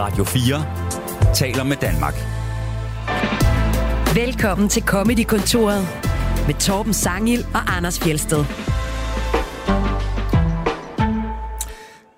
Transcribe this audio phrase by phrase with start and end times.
[0.00, 2.14] Radio 4 taler med Danmark.
[4.14, 5.82] Velkommen til Comedy-kontoret
[6.46, 8.44] med Torben Sangil og Anders Fjelsted.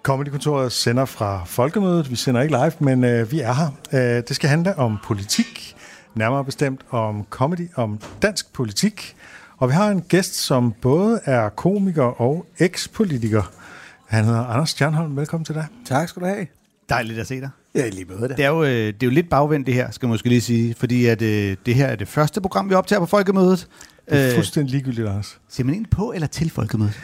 [0.03, 2.11] Comedy-kontoret sender fra Folkemødet.
[2.11, 3.69] Vi sender ikke live, men øh, vi er her.
[3.93, 5.77] Øh, det skal handle om politik,
[6.15, 9.17] nærmere bestemt om comedy, om dansk politik.
[9.57, 13.43] Og vi har en gæst, som både er komiker og ekspolitiker.
[14.07, 15.17] Han hedder Anders Stjernholm.
[15.17, 15.67] Velkommen til dig.
[15.87, 16.47] Tak skal du have.
[16.89, 17.51] Dejligt at se dig.
[17.75, 18.37] Ja, lige måde det.
[18.37, 20.41] Det er, jo, øh, det er jo lidt bagvendt det her, skal man måske lige
[20.41, 23.69] sige, fordi at, øh, det her er det første program, vi optager på Folkemødet.
[24.11, 25.39] Det er Øh, fuldstændig ligegyldigt, Anders.
[25.49, 27.01] Siger man egentlig på eller til Folkemødet?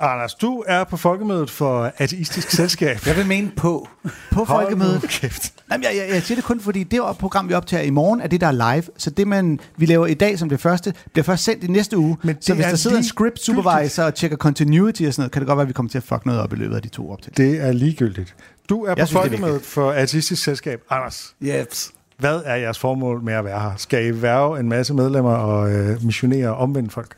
[0.00, 3.06] Anders, du er på Folkemødet for Ateistisk Selskab.
[3.06, 3.88] Jeg vil mene på.
[4.32, 5.02] På Folkemødet?
[5.02, 5.54] kæft.
[5.72, 8.26] Jamen, jeg, jeg, jeg siger det kun, fordi det program, vi optager i morgen, er
[8.26, 8.84] det, der er live.
[8.96, 11.98] Så det, man, vi laver i dag som det første, bliver først sendt i næste
[11.98, 12.16] uge.
[12.22, 15.32] Men så hvis er der sidder en script supervisor og tjekker continuity og sådan noget,
[15.32, 16.82] kan det godt være, at vi kommer til at fuck noget op i løbet af
[16.82, 17.44] de to optagelser.
[17.44, 18.34] Det er ligegyldigt.
[18.68, 20.80] Du er på Jeg synes, det er Folkemødet for Ateistisk Selskab.
[20.90, 21.92] Anders, Jeps.
[22.18, 23.72] hvad er jeres formål med at være her?
[23.76, 27.16] Skal I værve en masse medlemmer og øh, missionere og omvende folk?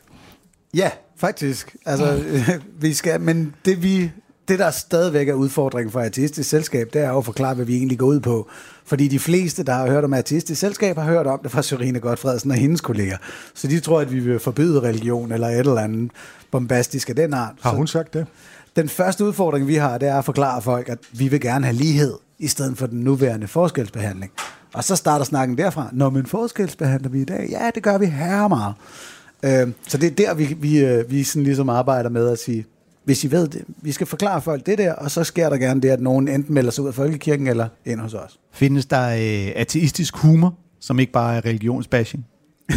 [0.73, 0.89] Ja,
[1.21, 1.75] faktisk.
[1.85, 2.23] Altså,
[2.81, 4.11] vi skal, men det vi...
[4.47, 7.75] Det, der stadigvæk er udfordringen for ateistisk selskab, det er jo at forklare, hvad vi
[7.75, 8.49] egentlig går ud på.
[8.85, 11.99] Fordi de fleste, der har hørt om ateistisk selskab, har hørt om det fra Sørine
[11.99, 13.17] Godfredsen og hendes kolleger.
[13.53, 16.11] Så de tror, at vi vil forbyde religion eller et eller andet
[16.51, 17.55] bombastisk af den art.
[17.61, 18.27] Har Så hun sagt det?
[18.75, 21.75] Den første udfordring, vi har, det er at forklare folk, at vi vil gerne have
[21.75, 24.31] lighed, i stedet for den nuværende forskelsbehandling.
[24.73, 25.89] Og så starter snakken derfra.
[25.91, 27.47] Nå, men forskelsbehandler vi i dag?
[27.51, 28.73] Ja, det gør vi her meget.
[29.45, 32.65] Øh, så det er der, vi, vi, øh, vi sådan ligesom arbejder med at sige,
[33.03, 35.81] hvis I ved det, vi skal forklare folk det der, og så sker der gerne
[35.81, 38.39] det, at nogen enten melder sig ud af folkekirken eller ind hos os.
[38.53, 42.25] Findes der øh, ateistisk humor, som ikke bare er religionsbashing?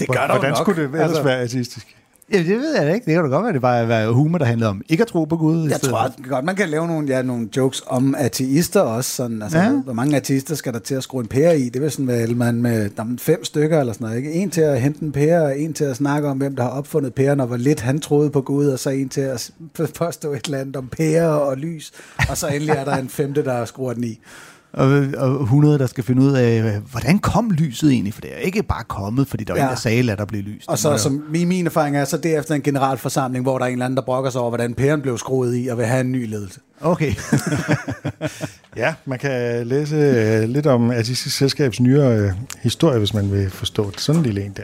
[0.00, 0.56] Det gør der Hvordan nok.
[0.58, 1.96] skulle det ellers Altså, være ateistisk?
[2.32, 3.04] Ja, det ved jeg da ikke.
[3.06, 5.24] Det kan da godt være, det bare er humor, der handler om ikke at tro
[5.24, 5.68] på Gud.
[5.68, 9.10] Jeg tror at godt, man kan lave nogle, ja, nogle jokes om ateister også.
[9.10, 9.70] Sådan, altså, Ja.
[9.70, 11.68] Hvor mange ateister skal der til at skrue en pære i?
[11.68, 14.16] Det vil sådan være, man med der er fem stykker eller sådan noget.
[14.16, 14.32] Ikke?
[14.32, 16.70] En til at hente en pære, og en til at snakke om, hvem der har
[16.70, 19.50] opfundet pæren, og hvor lidt han troede på Gud, og så en til at
[19.98, 21.92] påstå et eller andet om pære og lys.
[22.30, 24.20] Og så endelig er der en femte, der skruer den i.
[24.72, 28.14] Og, og 100, der skal finde ud af, hvordan kom lyset egentlig?
[28.14, 29.64] For det er ikke bare kommet, fordi der var ja.
[29.66, 30.68] En, der sagde, at der blev lyst.
[30.68, 33.72] Og så, som min, min erfaring er, så derefter en generalforsamling, hvor der er en
[33.72, 36.12] eller anden, der brokker sig over, hvordan pæren blev skruet i, og vil have en
[36.12, 36.60] ny ledelse.
[36.80, 37.14] Okay.
[38.76, 42.30] Ja, man kan læse øh, lidt om Ateistisk Selskabs nyere øh,
[42.62, 44.00] historie, hvis man vil forstå det.
[44.00, 44.62] Sådan en lille en der.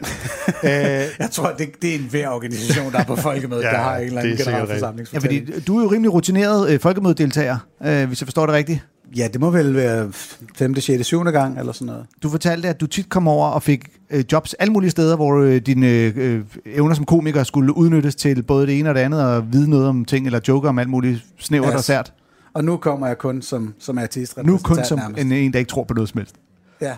[0.65, 3.77] øh, Jeg tror, det, det er en hver organisation, der er på folkemødet, Ja, der
[3.77, 5.09] har en eller anden det er generalforsamling.
[5.13, 8.81] ja, fordi du er jo rimelig rutineret øh, folkemødedeltager, øh, hvis jeg forstår det rigtigt.
[9.17, 10.09] Ja, det må vel være
[10.57, 11.23] 5., 6., 7.
[11.25, 12.07] gang eller sådan noget.
[12.23, 15.41] Du fortalte, at du tit kom over og fik øh, jobs alle mulige steder, hvor
[15.41, 19.23] øh, dine øh, evner som komiker skulle udnyttes til både det ene og det andet,
[19.25, 21.77] og vide noget om ting, eller joke om alt muligt snævert Yes.
[21.77, 22.13] og sært.
[22.55, 24.39] Og nu kommer jeg kun som, som artist.
[24.45, 26.35] Nu kun som en, en, der ikke tror på noget som helst.
[26.81, 26.97] Ja,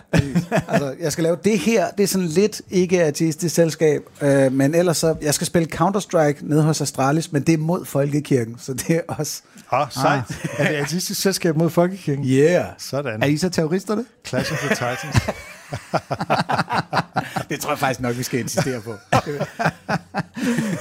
[0.67, 1.89] altså, jeg skal lave det her.
[1.89, 5.15] Det er sådan lidt ikke artistisk selskab, øh, men ellers så...
[5.21, 9.01] Jeg skal spille Counter-Strike nede hos Astralis, men det er mod Folkekirken, så det er
[9.07, 9.41] også...
[9.71, 10.23] ah, sejt.
[10.57, 12.25] Er det Ateistisk Selskab mod Folkekirken?
[12.25, 12.65] Yeah!
[12.77, 13.23] Sådan.
[13.23, 14.05] Er I så terroristerne?
[14.27, 15.15] Clash of the Titans.
[17.49, 18.91] Det tror jeg faktisk nok, vi skal insistere på.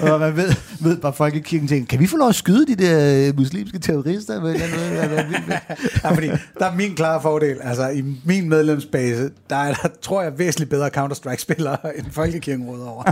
[0.12, 3.28] og man ved, ved bare folkekirken tænker, kan vi få lov at skyde de der
[3.28, 4.40] øh, muslimske terrorister?
[4.40, 5.56] Med, med, med, med,
[6.04, 6.26] ja, fordi
[6.58, 7.56] der er min klare fordel.
[7.62, 12.86] Altså, i min medlemsbase, der er der, tror jeg, væsentligt bedre Counter-Strike-spillere end Folkekirken råder
[12.86, 13.02] over.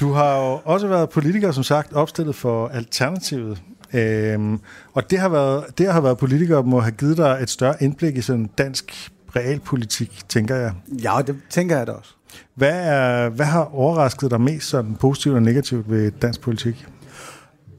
[0.00, 3.62] Du har jo også været politiker, som sagt, opstillet for Alternativet.
[3.94, 4.60] Øhm,
[4.94, 8.16] og det har, været, det har været politiker, må have givet dig et større indblik
[8.16, 10.72] i sådan dansk realpolitik, tænker jeg.
[11.02, 12.14] ja, det tænker jeg da også.
[12.54, 16.86] Hvad, er, hvad har overrasket dig mest sådan positivt og negativt ved dansk politik?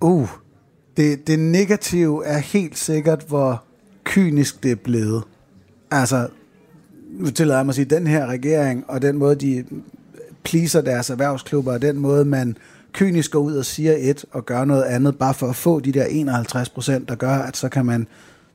[0.01, 0.29] Uh,
[0.97, 3.63] det, det negative er helt sikkert, hvor
[4.03, 5.23] kynisk det er blevet.
[5.91, 6.27] Altså,
[7.11, 9.65] nu tillader jeg mig at sige, den her regering, og den måde, de
[10.43, 12.57] pleaser deres erhvervsklubber, og den måde, man
[12.93, 15.91] kynisk går ud og siger et, og gør noget andet, bare for at få de
[15.91, 18.07] der 51 procent, der gør, at så kan man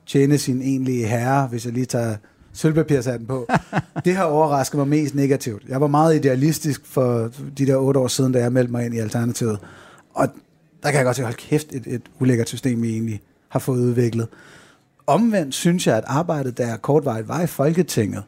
[0.05, 2.15] tjene sin egentlige herre, hvis jeg lige tager
[2.57, 3.47] sølvpapirshatten på.
[4.05, 5.63] det har overrasket mig mest negativt.
[5.69, 8.95] Jeg var meget idealistisk for de der otte år siden, da jeg meldte mig ind
[8.95, 9.59] i Alternativet.
[10.13, 10.27] Og
[10.83, 13.79] der kan jeg godt sige, hold kæft, et, et ulækkert system, vi egentlig har fået
[13.79, 14.27] udviklet.
[15.07, 18.23] Omvendt synes jeg, at arbejdet, der kortvarigt var i Folketinget,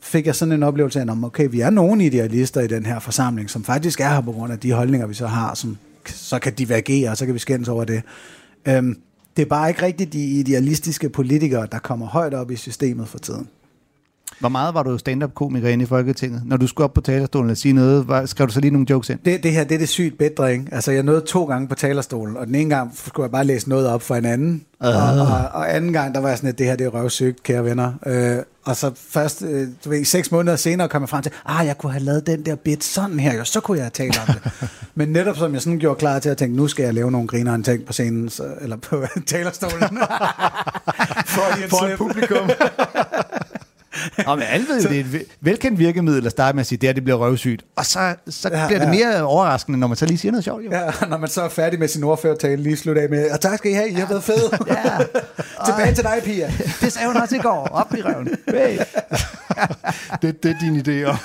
[0.00, 2.98] fik jeg sådan en oplevelse af, at okay, vi er nogle idealister i den her
[2.98, 6.38] forsamling, som faktisk er her på grund af de holdninger, vi så har, som så
[6.38, 8.02] kan divergere, og så kan vi skændes over det.
[8.68, 8.96] Øhm,
[9.38, 13.18] det er bare ikke rigtigt de idealistiske politikere, der kommer højt op i systemet for
[13.18, 13.48] tiden.
[14.40, 16.42] Hvor meget var du stand-up-komiker inde i Folketinget?
[16.44, 18.86] Når du skulle op på talerstolen og sige noget, var, skrev du så lige nogle
[18.90, 19.18] jokes ind?
[19.24, 20.64] Det, det her, det er det sygt bedre, ikke?
[20.72, 23.68] Altså, jeg nåede to gange på talerstolen, og den ene gang skulle jeg bare læse
[23.68, 24.64] noget op for en anden.
[24.80, 24.86] Uh.
[24.86, 27.42] Og, og, og, anden gang, der var jeg sådan, at det her, det er røvsygt,
[27.42, 27.92] kære venner.
[28.06, 31.66] Øh, og så først, øh, du ved, seks måneder senere kom jeg frem til, ah,
[31.66, 34.20] jeg kunne have lavet den der bit sådan her, jo, så kunne jeg have talt
[34.28, 34.70] om det.
[34.94, 37.28] Men netop som jeg sådan gjorde klar til at tænke, nu skal jeg lave nogle
[37.28, 39.98] griner en ting på scenen, så, eller på talerstolen.
[41.34, 42.50] for, For publikum.
[44.26, 46.78] Og men alle ved jo, det er et velkendt virkemiddel at starte med at sige,
[46.78, 47.64] det her det bliver røvsygt.
[47.76, 49.06] Og så, så Ja, bliver det ja.
[49.14, 50.64] mere overraskende, når man så lige siger noget sjovt.
[50.64, 50.70] Jo.
[50.70, 53.58] Ja, når man så er færdig med sin ordførertale, lige slutte af med, og tak
[53.58, 54.50] skal I have, I har været fede.
[54.68, 54.98] Ja.
[55.66, 56.52] Tilbage til dig, Pia.
[56.80, 57.68] Det sagde hun også i går.
[57.72, 58.28] Op i røven.
[58.48, 58.78] Hey.
[60.22, 61.16] Det, det er din idé om.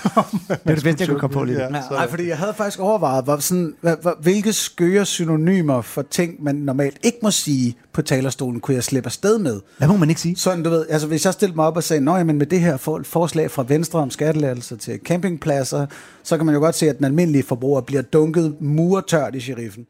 [0.47, 1.61] Det er det bedste, jeg kunne komme på lige.
[1.61, 1.69] Ja.
[1.69, 3.73] Nej, fordi jeg havde faktisk overvejet, hvor sådan,
[4.21, 9.07] hvilke skøre synonymer for ting, man normalt ikke må sige på talerstolen, kunne jeg slippe
[9.07, 9.59] afsted med.
[9.77, 10.35] Hvad må man ikke sige?
[10.35, 12.59] Sådan, du ved, altså hvis jeg stillede mig op og sagde, nej, men med det
[12.59, 15.85] her for, forslag fra Venstre om skattelædelser til campingpladser,
[16.23, 19.85] så kan man jo godt se, at den almindelige forbruger bliver dunket muretørt i sheriffen.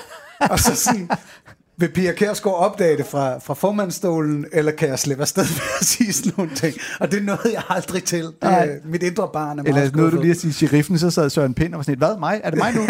[0.50, 1.08] og så sådan,
[1.78, 5.86] vil Pia Kjærsgaard opdage det fra, fra formandstolen, eller kan jeg slippe afsted med at
[5.86, 6.74] sige sådan nogle ting?
[7.00, 8.24] Og det nåede jeg aldrig til.
[8.24, 8.68] Det, Nej.
[8.84, 11.54] mit indre barn er meget Eller noget, du lige at sige sheriffen, så sad Søren
[11.54, 12.40] Pind og var sådan et, hvad, mig?
[12.44, 12.80] Er det mig nu?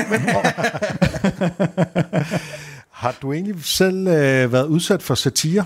[2.98, 5.64] Har du egentlig selv øh, været udsat for satire?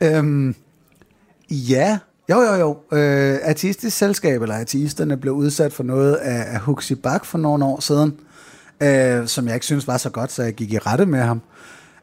[0.00, 0.54] Øhm,
[1.50, 1.98] ja,
[2.30, 2.96] jo jo jo.
[2.98, 7.64] Øh, Artistisk Selskab, eller Artisterne, blev udsat for noget af, af Huxi Bak for nogle
[7.64, 8.14] år siden,
[8.82, 11.42] øh, som jeg ikke synes var så godt, så jeg gik i rette med ham.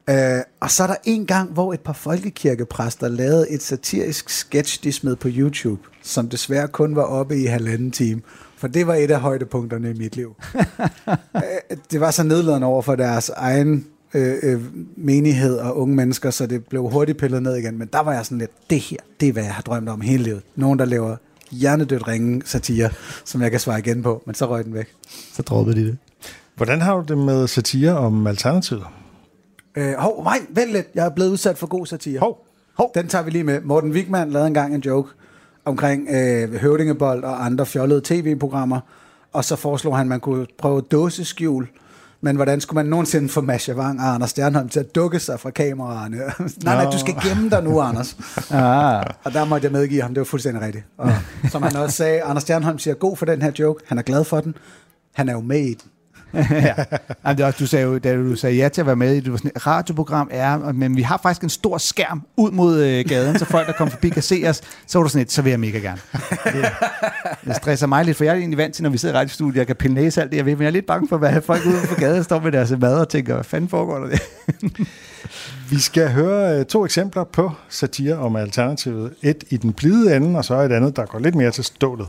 [0.09, 4.83] Øh, og så er der en gang, hvor et par folkekirkepræster lavede et satirisk sketch,
[4.83, 8.21] de smed på YouTube, som desværre kun var oppe i halvanden time.
[8.59, 10.35] For det var et af højdepunkterne i mit liv.
[11.35, 14.61] Øh, det var så nedladende over for deres egen øh, øh,
[14.97, 17.77] menighed og unge mennesker, så det blev hurtigt pillet ned igen.
[17.77, 20.01] Men der var jeg sådan lidt, det her, det er hvad jeg har drømt om
[20.01, 20.41] hele livet.
[20.55, 21.15] Nogen, der laver
[21.51, 22.89] hjernedødt ringe satire,
[23.25, 24.87] som jeg kan svare igen på, men så røg den væk.
[25.33, 25.97] så droppede de det.
[26.55, 28.85] Hvordan har du det med satire om Alternativet?
[29.75, 32.19] Øh, hov, nej, vent lidt, jeg er blevet udsat for god satire.
[32.19, 32.91] Hov, Hov.
[32.95, 33.61] Den tager vi lige med.
[33.61, 35.09] Morten Wigman lavede engang en joke
[35.69, 38.79] omkring øh, høvdingebold og andre fjollede tv-programmer,
[39.33, 41.67] og så foreslog han, at man kunne prøve dåseskjul.
[42.21, 45.39] Men hvordan skulle man nogensinde få Masha Wang og Anders Stjernholm til at dukke sig
[45.39, 46.17] fra kameraerne?
[46.63, 48.17] nej, nej, du skal gemme dig nu, Anders.
[48.51, 49.05] Ah.
[49.23, 50.85] Og der måtte jeg medgive ham, det var fuldstændig rigtigt.
[50.97, 51.11] Og
[51.51, 54.23] som han også sagde, Anders Stjernholm siger god for den her joke, han er glad
[54.23, 54.55] for den,
[55.13, 55.91] han er jo med i den.
[56.51, 56.73] ja.
[57.25, 59.31] Jamen, det du sagde jo, da du sagde ja til at være med i det,
[59.31, 63.05] var sådan, et radioprogram er, men vi har faktisk en stor skærm ud mod øh,
[63.05, 64.61] gaden, så folk, der kommer forbi, kan se os.
[64.87, 65.99] Så var du sådan et, så vil jeg mega gerne.
[66.43, 66.71] Det,
[67.45, 69.57] det stresser mig lidt, for jeg er egentlig vant til, når vi sidder i radiostudiet,
[69.57, 71.41] jeg kan pille næse alt det, jeg ved, men jeg er lidt bange for, hvad
[71.41, 74.21] folk ude på gaden står med deres mad og tænker, hvad fanden foregår der det?
[75.69, 79.13] vi skal høre øh, to eksempler på satire om Alternativet.
[79.21, 82.07] Et i den blide ende, og så et andet, der går lidt mere til stålet.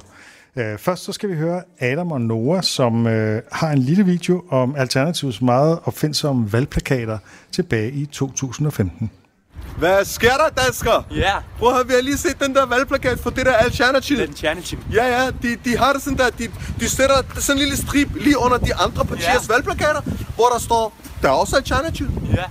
[0.56, 4.42] Øh, Først så skal vi høre Adam og Noah, som øh, har en lille video
[4.50, 7.18] om Alternativets meget opfindsomme valgplakater
[7.52, 9.10] tilbage i 2015.
[9.78, 11.06] Hvad sker der, dansker?
[11.14, 14.16] Ja, Prøv at vi har lige set den der valgplakat for det der alternativ.
[14.16, 14.78] den alternativ.
[14.92, 16.48] Ja, ja, de, de har det sådan der, de,
[16.80, 19.52] de sætter sådan en lille strip lige under de andre partiers Ja.
[19.54, 20.00] valgplakater,
[20.34, 22.06] hvor der står, der er også alternativ.
[22.36, 22.44] Ja.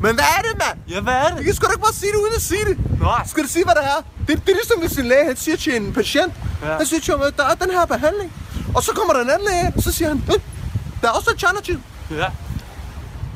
[0.00, 0.78] Men hvad er det, mand?
[0.88, 1.44] Ja, hvad er det?
[1.44, 3.00] kan sgu da ikke bare sige det uden at sige det.
[3.00, 3.26] Nej.
[3.26, 4.00] Skal du sige, hvad det er?
[4.28, 6.32] Det, det er ligesom, hvis en læge han siger til en patient,
[6.62, 6.76] Ja.
[6.76, 8.32] han siger til ham, at der er den her behandling.
[8.74, 10.40] Og så kommer der en anden læge, og så siger han, "Øh,
[11.02, 11.80] der er også alternativ.
[12.10, 12.26] Ja.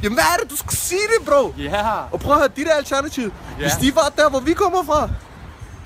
[0.02, 0.50] Jamen hvad er det?
[0.50, 1.54] Du skal sige det, bro.
[1.59, 1.87] Ja.
[2.12, 3.62] Og prøv at høre, de der alternativ, Ja.
[3.62, 5.09] hvis de var der, hvor vi kommer fra,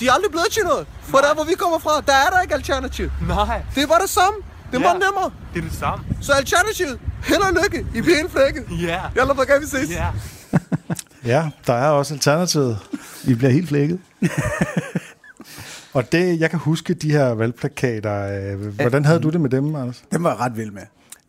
[0.00, 0.86] de er aldrig blevet til noget.
[1.02, 3.10] For der, hvor vi kommer fra, der er der ikke alternativ.
[3.28, 3.62] Nej.
[3.74, 4.38] Det bare det samme.
[4.72, 4.92] Det er Ja.
[4.92, 5.30] nemmere.
[5.54, 6.04] Det er det samme.
[6.22, 8.64] Så alternativet, held og lykke i pæne flækket.
[8.82, 9.00] Ja.
[9.16, 9.90] Jalla, hvor kan vi ses?
[9.90, 10.06] Ja.
[11.26, 12.78] Ja, der er også Alternativet.
[13.24, 13.98] Vi bliver helt flækket.
[15.94, 18.52] Og det, jeg kan huske de her valgplakater.
[18.52, 20.02] Øh, hvordan havde du det med dem, Anders?
[20.12, 20.82] Den var jeg ret vild med.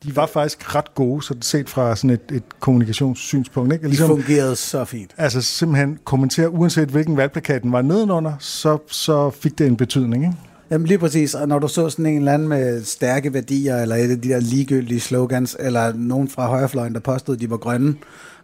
[0.03, 3.73] De var faktisk ret gode, så set fra sådan et, et kommunikationssynspunkt.
[3.73, 3.83] Ikke?
[3.83, 5.11] De Ligesom, fungerede så fint.
[5.17, 10.23] altså simpelthen kommentere, uanset hvilken valgplakaten var nedenunder, så, så fik det en betydning.
[10.23, 10.35] Ikke?
[10.71, 13.95] Jamen lige præcis, og når du så sådan en eller anden med stærke værdier, eller
[13.95, 17.95] et af de der ligegyldige slogans, eller nogen fra højrefløjen, der påstod, de var grønne,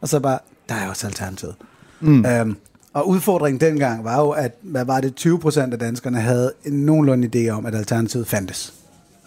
[0.02, 0.40] og så bare,
[0.70, 1.56] der er også alternativet.
[2.00, 2.26] Mm.
[2.26, 2.56] Øhm,
[2.94, 6.74] og udfordringen dengang var jo, at hvad var det, 20 procent af danskerne havde en
[6.74, 8.74] nogenlunde idé om, at alternativet fandtes.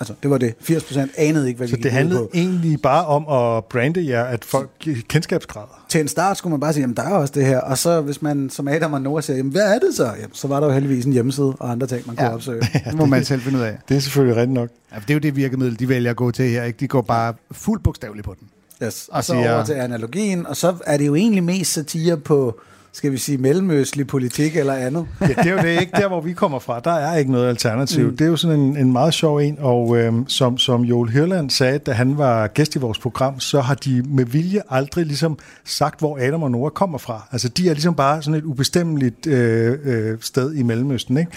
[0.00, 0.54] Altså, det var det.
[0.60, 2.30] 80 procent anede ikke, hvad Så det handlede på.
[2.34, 4.70] egentlig bare om at brande jer, at folk
[5.08, 5.84] kendskabsgrader.
[5.88, 7.58] Til en start skulle man bare sige, jamen der er også det her.
[7.60, 10.04] Og så hvis man som Adam og Noah siger, jamen hvad er det så?
[10.04, 12.34] Jamen, så var der jo heldigvis en hjemmeside og andre ting, man kunne Ja.
[12.34, 12.60] opsøge.
[12.86, 13.78] Det må man selv finde ud af.
[13.88, 14.68] Det er selvfølgelig rigtigt nok.
[14.92, 16.64] Ja, for det er jo det virkemiddel, de vælger at gå til her.
[16.64, 16.76] Ikke?
[16.80, 18.48] De går bare fuldt bogstaveligt på den.
[18.84, 19.08] Yes.
[19.08, 22.16] Og Og så siger- over til analogien, og så er det jo egentlig mest satire
[22.16, 22.60] på
[22.94, 25.06] skal vi sige, mellemøstlig politik eller andet.
[25.20, 26.80] Ja, det er jo det ikke der, hvor vi kommer fra.
[26.80, 28.06] Der er ikke noget alternativ.
[28.06, 28.16] Mm.
[28.16, 31.50] Det er jo sådan en, en meget sjov en, og øhm, som, som Joel Hirland
[31.50, 35.38] sagde, da han var gæst i vores program, så har de med vilje aldrig ligesom
[35.64, 37.28] sagt, hvor Adam og Nora kommer fra.
[37.32, 41.30] Altså, de er ligesom bare sådan et ubestemmeligt øh, øh, sted i Mellemøsten, ikke?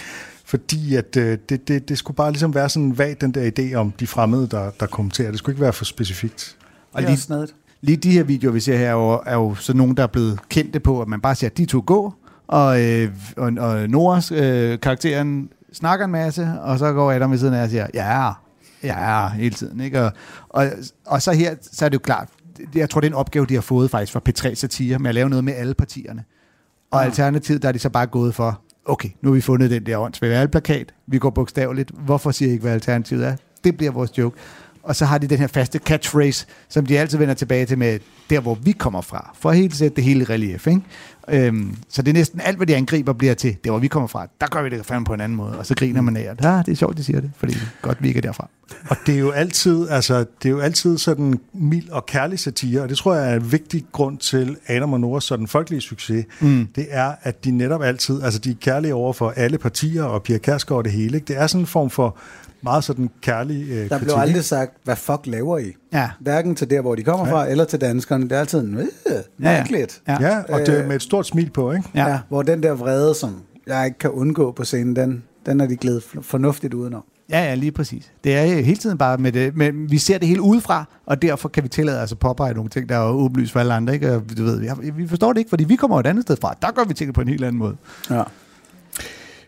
[0.45, 3.73] Fordi at øh, det, det, det skulle bare ligesom være sådan vag, den der idé
[3.75, 5.29] om de fremmede, der, der kommenterer.
[5.29, 6.55] Det skulle ikke være for specifikt.
[6.95, 7.55] Og lige, snedigt.
[7.81, 10.07] lige de her videoer, vi ser her, er jo, er jo sådan nogle, der er
[10.07, 12.13] blevet kendte på, at man bare at de to gå,
[12.47, 17.37] og, øh, og, og Noras øh, karakteren snakker en masse, og så går Adam ved
[17.37, 18.31] siden af og siger, ja,
[18.83, 19.79] ja, hele tiden.
[19.79, 20.01] Ikke?
[20.01, 20.11] Og,
[20.49, 20.67] og,
[21.05, 22.29] og så her, så er det jo klart,
[22.75, 25.15] jeg tror, det er en opgave, de har fået faktisk fra P3 Satire, med at
[25.15, 26.23] lave noget med alle partierne.
[26.91, 27.05] Og Ah.
[27.05, 29.97] alternativet, der er de så bare gået for, okay, nu har vi fundet den der
[29.97, 33.35] åndsvære valgplakat, vi går bogstaveligt, hvorfor siger I ikke, hvad alternativet er?
[33.63, 34.37] Det bliver vores joke.
[34.85, 37.99] Og så har de den her faste catchphrase, som de altid vender tilbage til med,
[38.29, 40.67] der hvor vi kommer fra, for at helt sætte det hele i relief.
[40.67, 40.81] Ikke?
[41.29, 44.07] Øhm, så det er næsten alt, hvad de angriber, bliver til, der hvor vi kommer
[44.07, 45.57] fra, der gør vi det fandme på en anden måde.
[45.59, 48.03] Og så griner man af, at ah, det er sjovt, de siger det, fordi godt
[48.03, 48.49] vi ikke er derfra.
[48.89, 52.81] Og det er jo altid, altså, det er jo altid sådan mild og kærlig satire,
[52.81, 56.25] og det tror jeg er en vigtig grund til Adam og Noras sådan folkelige succes.
[56.39, 56.67] Mm.
[56.75, 60.23] Det er, at de netop altid, altså de er kærlige over for alle partier og
[60.23, 61.17] Pia Kærsgaard og det hele.
[61.17, 61.27] Ikke?
[61.27, 62.17] Det er sådan en form for
[62.65, 64.03] meget sådan kærlig øh, Der kritik.
[64.05, 65.73] blev aldrig sagt, hvad fuck laver I?
[65.93, 66.09] Ja.
[66.19, 68.23] Hverken til der, hvor de kommer fra, eller til danskerne.
[68.23, 68.85] Det er altid øh,
[69.37, 70.01] mærkeligt.
[70.07, 70.17] Ja.
[70.21, 71.89] Ja, og det er Øh, med et stort smil på, ikke?
[71.95, 72.01] Ja.
[72.05, 72.09] Ja.
[72.11, 72.19] ja.
[72.29, 75.75] Hvor den der vrede, som jeg ikke kan undgå på scenen, den, den er de
[75.75, 77.03] glædet fornuftigt udenom.
[77.29, 78.11] Ja, ja, lige præcis.
[78.23, 81.49] Det er hele tiden bare med det, men vi ser det hele udefra, og derfor
[81.49, 83.93] kan vi tillade os at påpege nogle ting, der er åbenlyst for alle andre.
[83.93, 84.15] Ikke?
[84.15, 86.55] Og du ved, vi- vi forstår det ikke, fordi vi kommer et andet sted fra.
[86.61, 87.75] Der gør vi tingene på en helt anden måde.
[88.09, 88.23] Ja.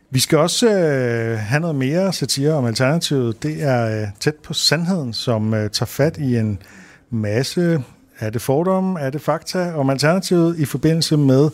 [0.09, 3.43] Vi skal også øh, have noget mere satire om Alternativet.
[3.43, 6.59] Det er øh, tæt på sandheden, som øh, tager fat i en
[7.09, 7.83] masse,
[8.19, 11.49] er det fordomme, er det fakta om Alternativet i forbindelse med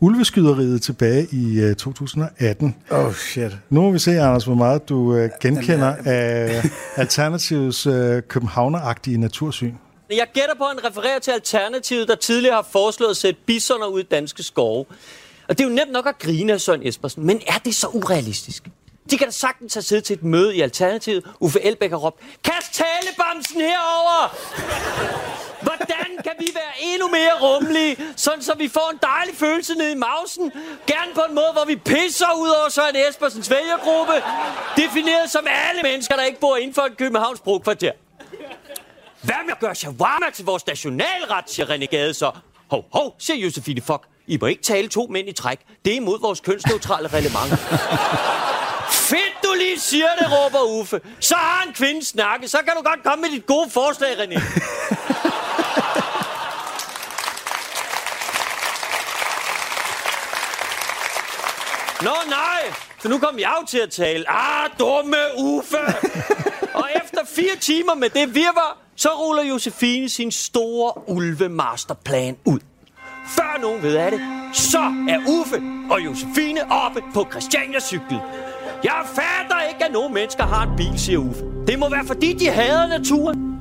[0.00, 2.76] ulveskyderiet tilbage i øh, 2018.
[2.90, 3.56] Oh shit.
[3.70, 6.62] Nu må vi se, Anders, hvor meget du øh, genkender af
[6.96, 9.74] Alternativets øh, københavneragtige natursyn.
[10.10, 13.86] Jeg gætter på, at han refererer til Alternativet, der tidligere har foreslået at sætte bisoner
[13.86, 14.84] ud i danske skove.
[15.48, 17.88] Og det er jo nemt nok at grine af Søren Espersen, men er det så
[17.88, 18.68] urealistisk?
[19.10, 21.24] De kan da sagtens have siddet til et møde i Alternativet.
[21.40, 24.34] Uffe Elbæk har råbt, kast talebamsen herover!
[25.62, 29.90] Hvordan kan vi være endnu mere rummelige, sådan så vi får en dejlig følelse ned
[29.90, 30.52] i mausen?
[30.86, 34.12] Gerne på en måde, hvor vi pisser ud over Søren Espersens vælgergruppe,
[34.76, 37.92] defineret som alle mennesker, der ikke bor inden for et Københavns brugkvarter.
[39.22, 42.30] Hvad med at gøre shawarma til vores nationalret, siger René Gade så.
[42.70, 44.06] Hov, hov, siger Josefine Fock.
[44.26, 45.60] I må ikke tale to mænd i træk.
[45.84, 47.60] Det er imod vores kønsneutrale reglement.
[48.90, 51.00] Fedt, du lige siger det, råber Uffe.
[51.20, 52.50] Så har en kvinde snakket.
[52.50, 54.40] Så kan du godt komme med dit gode forslag, René.
[62.02, 64.30] Nå nej, så nu kom jeg jo til at tale.
[64.30, 65.78] Ah, dumme Uffe!
[66.74, 72.60] Og efter fire timer med det virvar, så ruller Josefine sin store ulve-masterplan ud.
[73.26, 74.20] Før nogen ved af det,
[74.52, 78.20] så er Uffe og Josefine oppe på Christiania cykel.
[78.84, 81.44] Jeg fatter ikke, at nogen mennesker har en bil, siger Uffe.
[81.66, 83.56] Det må være, fordi de hader naturen.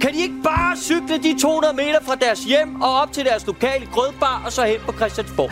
[0.00, 3.46] Kan de ikke bare cykle de 200 meter fra deres hjem og op til deres
[3.46, 5.50] lokale grødbar og så hen på Christiansborg?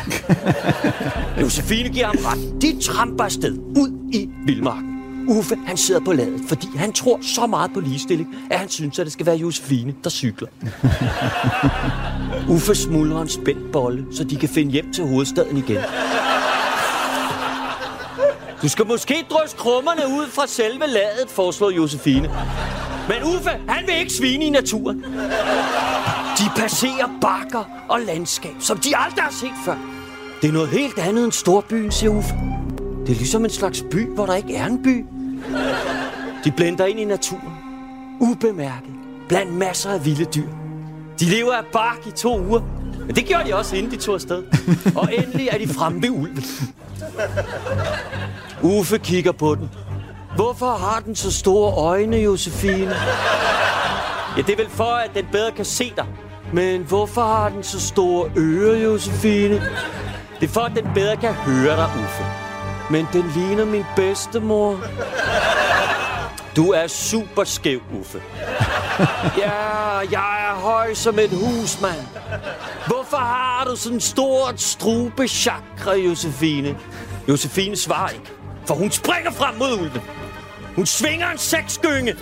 [1.42, 2.62] Josefine giver ham ret.
[2.62, 4.93] De tramper afsted ud i vildmarken.
[5.28, 8.98] Uffe, han sidder på ladet, fordi han tror så meget på ligestilling, at han synes,
[8.98, 10.48] at det skal være Josefine, der cykler.
[12.48, 15.78] Uffe smuldrer en spændt bolle, så de kan finde hjem til hovedstaden igen.
[18.62, 22.30] Du skal måske drysse krummerne ud fra selve ladet, foreslår Josefine.
[23.08, 25.04] Men Uffe, han vil ikke svine i naturen.
[26.38, 29.76] De passerer bakker og landskab, som de aldrig har set før.
[30.42, 32.34] Det er noget helt andet end storbyen, siger Uffe.
[33.06, 35.04] Det er ligesom en slags by, hvor der ikke er en by.
[36.44, 37.52] De blænder ind i naturen.
[38.20, 38.90] Ubemærket.
[39.28, 40.48] Blandt masser af vilde dyr.
[41.20, 42.60] De lever af bark i to uger.
[43.06, 44.42] Men det gjorde de også, inden de tog afsted.
[44.96, 46.44] Og endelig er de fremme ved ulven.
[48.62, 49.70] Uffe kigger på den.
[50.36, 52.94] Hvorfor har den så store øjne, Josefine?
[54.36, 56.06] Ja, det er vel for, at den bedre kan se dig.
[56.52, 59.54] Men hvorfor har den så store ører, Josefine?
[60.40, 62.43] Det er for, at den bedre kan høre dig, Uffe.
[62.90, 64.80] Men den ligner min bedstemor.
[66.56, 68.22] Du er super skæv, Uffe.
[69.38, 72.06] Ja, jeg er høj som et hus, mand.
[72.86, 76.76] Hvorfor har du sådan stort stort strubechakra, Josefine?
[77.28, 78.32] Josefine svarer ikke,
[78.66, 80.02] for hun springer frem mod ulven.
[80.76, 82.14] Hun svinger en seksgynge.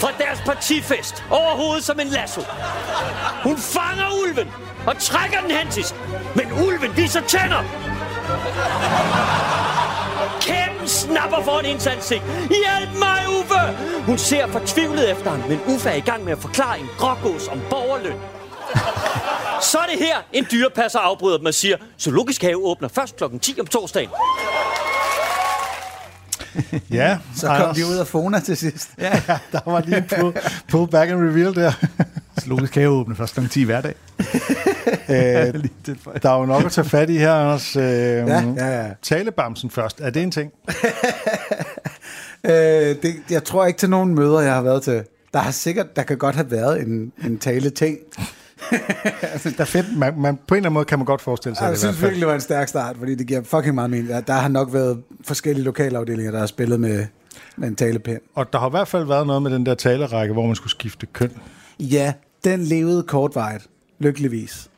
[0.00, 2.40] fra deres partifest over hovedet som en lasso.
[3.42, 4.48] Hun fanger ulven
[4.86, 5.96] og trækker den hen til sig.
[6.34, 7.64] Men ulven viser tænder.
[10.40, 12.22] Kæmpen snapper foran hendes ansigt.
[12.48, 13.60] Hjælp mig, Uffe!
[14.06, 17.48] Hun ser fortvivlet efter ham, men Uffe er i gang med at forklare en grågås
[17.48, 18.16] om borgerløn.
[19.60, 23.24] Så er det her, en dyrepasser afbryder dem og siger, Zoologisk Have åbner først kl.
[23.42, 24.10] 10 om torsdagen.
[26.90, 28.90] Ja, Så kom de ud af Fona til sidst.
[28.98, 30.32] Ja, der var lige pull,
[30.68, 31.72] pull back and reveal der.
[32.46, 33.46] Logisk kan jo åbne først kl.
[33.46, 33.94] 10 hver dag.
[35.08, 36.18] Øh, Lige tilføje.
[36.22, 37.76] der er jo nok at tage fat i her, Anders.
[37.76, 38.86] Øh, Ja, ja, ja.
[39.02, 40.00] Talebamsen først.
[40.00, 40.52] Er det en ting?
[42.44, 42.52] Øh,
[43.02, 45.02] det, jeg tror ikke til nogen møder, jeg har været til.
[45.32, 47.98] Der har sikkert, der kan godt have været en, en tale ting.
[48.70, 49.96] Der er fedt.
[49.96, 51.80] Man, man, på en eller anden måde kan man godt forestille sig Jeg det i
[51.80, 54.08] synes virkelig, det var en stærk start, fordi det giver fucking meget mening.
[54.08, 57.06] Der, der har nok været forskellige lokalafdelinger, der har spillet med,
[57.56, 58.20] med en talepind.
[58.34, 60.70] Og der har i hvert fald været noget med den der talerække, hvor man skulle
[60.70, 61.32] skifte køn.
[61.80, 62.12] Ja,
[62.44, 63.66] den levede kortvarigt,
[63.98, 64.69] lykkeligvis.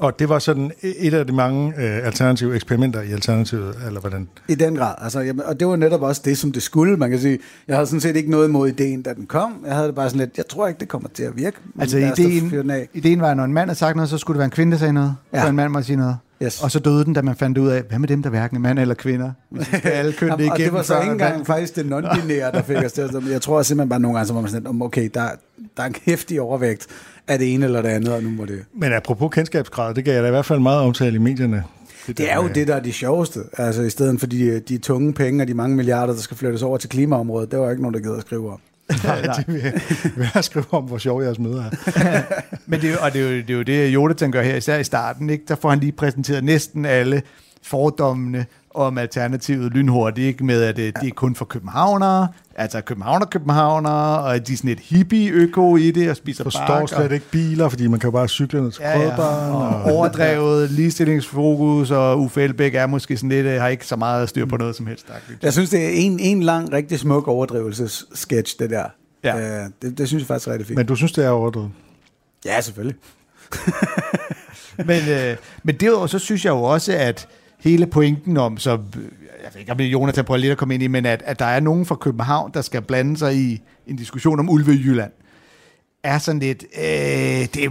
[0.00, 4.28] Og det var sådan et af de mange øh, alternative eksperimenter i Alternativet, eller hvordan?
[4.48, 4.94] I den grad.
[4.98, 6.96] Altså, jamen, og det var netop også det, som det skulle.
[6.96, 7.38] Man kan sige,
[7.68, 9.52] jeg havde sådan set ikke noget imod ideen, da den kom.
[9.66, 11.56] Jeg havde det bare sådan lidt, jeg tror ikke, det kommer til at virke.
[11.80, 12.52] Altså ideen,
[12.94, 14.72] ideen var, at når en mand havde sagt noget, så skulle det være en kvinde,
[14.72, 15.14] der sagde noget.
[15.32, 15.42] Ja.
[15.42, 16.16] Så en mand måtte sige noget.
[16.42, 16.62] Yes.
[16.62, 18.60] Og så døde den, da man fandt ud af, hvad med dem, der hverken er
[18.60, 19.30] mand eller kvinder?
[19.50, 20.74] Vi skal Alle køn det Jamen, og det igennem.
[20.76, 23.02] var så ikke mand- engang faktisk det non-binære, der fik os til.
[23.02, 25.28] at- Jeg tror simpelthen bare nogle gange, så var man sådan, okay, der,
[25.76, 26.86] der er en hæftig overvægt
[27.30, 28.64] af det ene eller det andet, og nu må det...
[28.74, 31.64] Men apropos kendskabsgrad, det gav jeg da i hvert fald meget omtale i medierne.
[32.06, 33.40] Det er jo det, der er det sjoveste.
[33.58, 36.62] Altså i stedet for de, de tunge penge og de mange milliarder, der skal flyttes
[36.62, 38.58] over til klimaområdet, det var ikke nogen, der gider at skrive om.
[39.04, 39.80] Nej, det vil jeg,
[40.16, 42.22] vil jeg skrive om, hvor sjov jeres møder er.
[42.66, 44.78] Men det, er og det er, jo, det er jo det, Jonathan gør her, især
[44.78, 45.30] i starten.
[45.30, 45.44] Ikke?
[45.48, 47.22] Der får han lige præsenteret næsten alle
[47.62, 50.44] fordommene om alternativet lynhurtigt, ikke?
[50.44, 54.70] med at det, det er kun for københavnere, altså københavner københavnere, og de er sådan
[54.70, 58.12] et hippie-øko i det, og spiser Forstår bak, slet ikke biler, fordi man kan jo
[58.12, 59.08] bare cykle ned til Ja, ja.
[59.08, 59.52] Krødbaren.
[59.52, 64.28] Og overdrevet ligestillingsfokus, og Uffe Elbæk er måske sådan lidt, øh, har ikke så meget
[64.28, 65.06] styr på noget som helst.
[65.42, 68.84] Jeg synes, det er en, en lang, rigtig smuk overdrivelsessketch, det der.
[69.24, 69.62] Ja.
[69.62, 70.76] Øh, det, det synes jeg faktisk er rigtig fint.
[70.76, 71.70] Men du synes, det er overdrevet?
[72.44, 72.96] ja, selvfølgelig.
[74.86, 77.28] Men, øh, men derudover så synes jeg jo også, at
[77.60, 80.74] hele pointen om, så jeg ved ikke, om det er Jonathan prøver lidt at komme
[80.74, 83.60] ind i, men at, at der er nogen fra København, der skal blande sig i
[83.86, 85.12] en diskussion om ulve i Jylland,
[86.02, 86.84] er sådan lidt, øh,
[87.54, 87.70] det er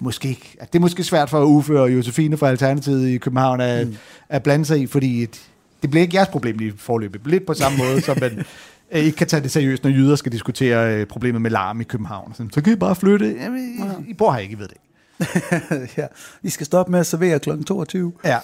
[0.00, 3.86] måske ikke, det er måske svært for Uffe og Josefine fra Alternativet i København at,
[3.86, 3.96] mm.
[4.28, 5.42] at blande sig i, fordi et,
[5.82, 7.20] det bliver ikke jeres problem lige forløbet.
[7.26, 8.38] Lidt på samme måde, som man
[8.92, 11.84] øh, ikke kan tage det seriøst, når jyder skal diskutere øh, problemet med larm i
[11.84, 12.34] København.
[12.52, 13.36] Så kan I bare flytte.
[13.40, 14.76] Jamen, I, I bor her ikke, I ved det.
[15.98, 16.06] ja.
[16.42, 17.62] Vi skal stoppe med at servere kl.
[17.62, 18.12] 22.
[18.24, 18.38] Ja.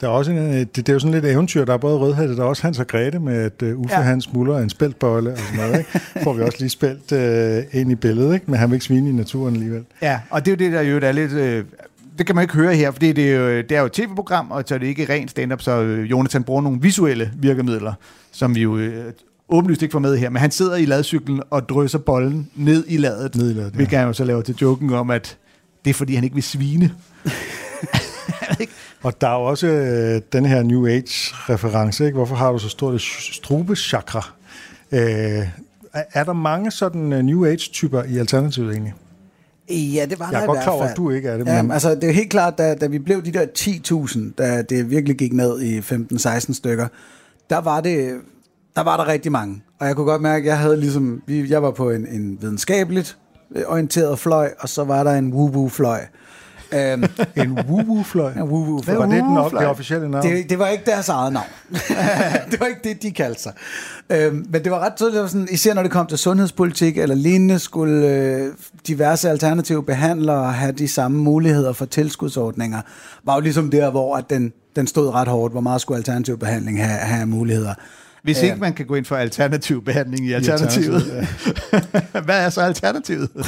[0.00, 1.64] Der er også en, øh, det, det er jo sådan lidt eventyr.
[1.64, 4.00] Der er både rødhættet, der er også Hans og Grete med, at uh, Uffe ja.
[4.00, 4.06] Ja.
[4.06, 5.78] han smuldrer en spæltbolle og sådan noget.
[5.78, 6.00] Ikke?
[6.24, 8.50] Får vi også lige spældt uh, ind i billedet, ikke?
[8.50, 9.84] men han vil ikke svine i naturen alligevel.
[10.02, 11.32] Ja, og det er jo det, der jo er lidt...
[11.32, 11.64] Øh,
[12.18, 14.50] det kan man ikke høre her, fordi det er jo, det er jo et tv-program,
[14.50, 17.92] og så er det ikke rent stand-up, så Jonathan bruger nogle visuelle virkemidler,
[18.32, 19.12] som vi jo øh,
[19.48, 20.30] åbenlyst ikke får med her.
[20.30, 23.76] Men han sidder i ladcyklen og drysser bolden ned i ladet, Ned i ladet, ja.
[23.76, 25.36] hvilket han jo så laver til joken om, at
[25.84, 26.94] det er fordi, han ikke vil svine.
[29.02, 32.04] Og der er jo også øh, den her New Age-reference.
[32.06, 32.16] Ikke?
[32.16, 33.00] Hvorfor har du så stort et
[33.32, 34.30] strubechakra?
[34.92, 38.94] Øh, er, er der mange sådan uh, New Age-typer i Alternativet egentlig?
[39.70, 40.90] Ja, det var Jeg er der i godt hvert klar over, fald.
[40.90, 43.24] at du ikke er det, men- altså, det er helt klart, da, da vi blev
[43.24, 46.88] de der 10.000, da det virkelig gik ned i 15-16 stykker,
[47.50, 48.14] der var det
[48.76, 49.62] der var der rigtig mange.
[49.80, 53.18] Og jeg kunne godt mærke, at jeg havde ligesom, jeg var på en, en videnskabeligt
[53.66, 56.00] orienteret fløj, og så var der en woo-woo-fløj.
[56.72, 57.04] Um,
[57.42, 58.32] En woo-woo-fløj?
[58.32, 58.94] en woo-woo-fløj.
[58.94, 60.26] Var det den op, det officielle navn?
[60.26, 61.46] Det, det var ikke deres eget navn.
[62.50, 63.52] det var ikke det, de kaldte sig.
[64.10, 67.14] Øhm, men det var ret tydeligt, var sådan, især når det kom til sundhedspolitik eller
[67.14, 68.52] lignende, skulle øh,
[68.86, 72.80] diverse alternative behandlere have de samme muligheder for tilskudsordninger.
[73.24, 76.38] Var jo ligesom der, hvor at den, den stod ret hårdt, hvor meget skulle alternativ
[76.38, 77.74] behandling have, have muligheder.
[78.28, 78.44] Hvis Ja.
[78.46, 80.94] ikke man kan gå ind for alternativ behandling i alternativet.
[80.94, 83.30] Alternativet, Hvad er så alternativet?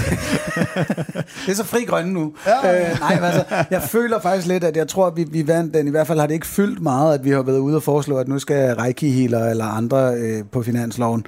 [1.47, 2.33] Det er så fri grønne nu.
[2.47, 2.91] Ja.
[2.93, 5.75] Øh, nej, men altså, jeg føler faktisk lidt, at jeg tror, at vi, vi vandt
[5.75, 5.87] den.
[5.87, 8.17] I hvert fald har det ikke fyldt meget, at vi har været ude og foreslå,
[8.19, 11.27] at nu skal reiki healer eller andre øh, på finansloven.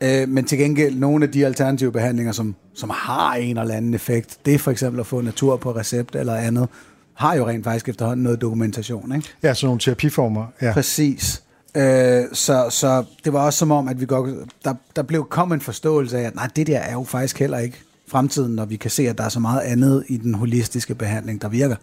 [0.00, 3.94] Øh, men til gengæld, nogle af de alternative behandlinger, som, som har en eller anden
[3.94, 6.68] effekt, det er for eksempel at få natur på recept eller andet,
[7.14, 9.14] har jo rent faktisk efterhånden noget dokumentation.
[9.16, 9.28] Ikke?
[9.42, 10.44] Ja, sådan nogle terapiformer.
[10.62, 10.72] Ja.
[10.72, 11.42] Præcis.
[11.74, 14.30] Øh, så, så det var også som om, at vi godt,
[14.64, 17.58] der, der blev kom en forståelse af, at nej, det der er jo faktisk heller
[17.58, 17.76] ikke
[18.08, 21.42] fremtiden, når vi kan se, at der er så meget andet i den holistiske behandling,
[21.42, 21.76] der virker.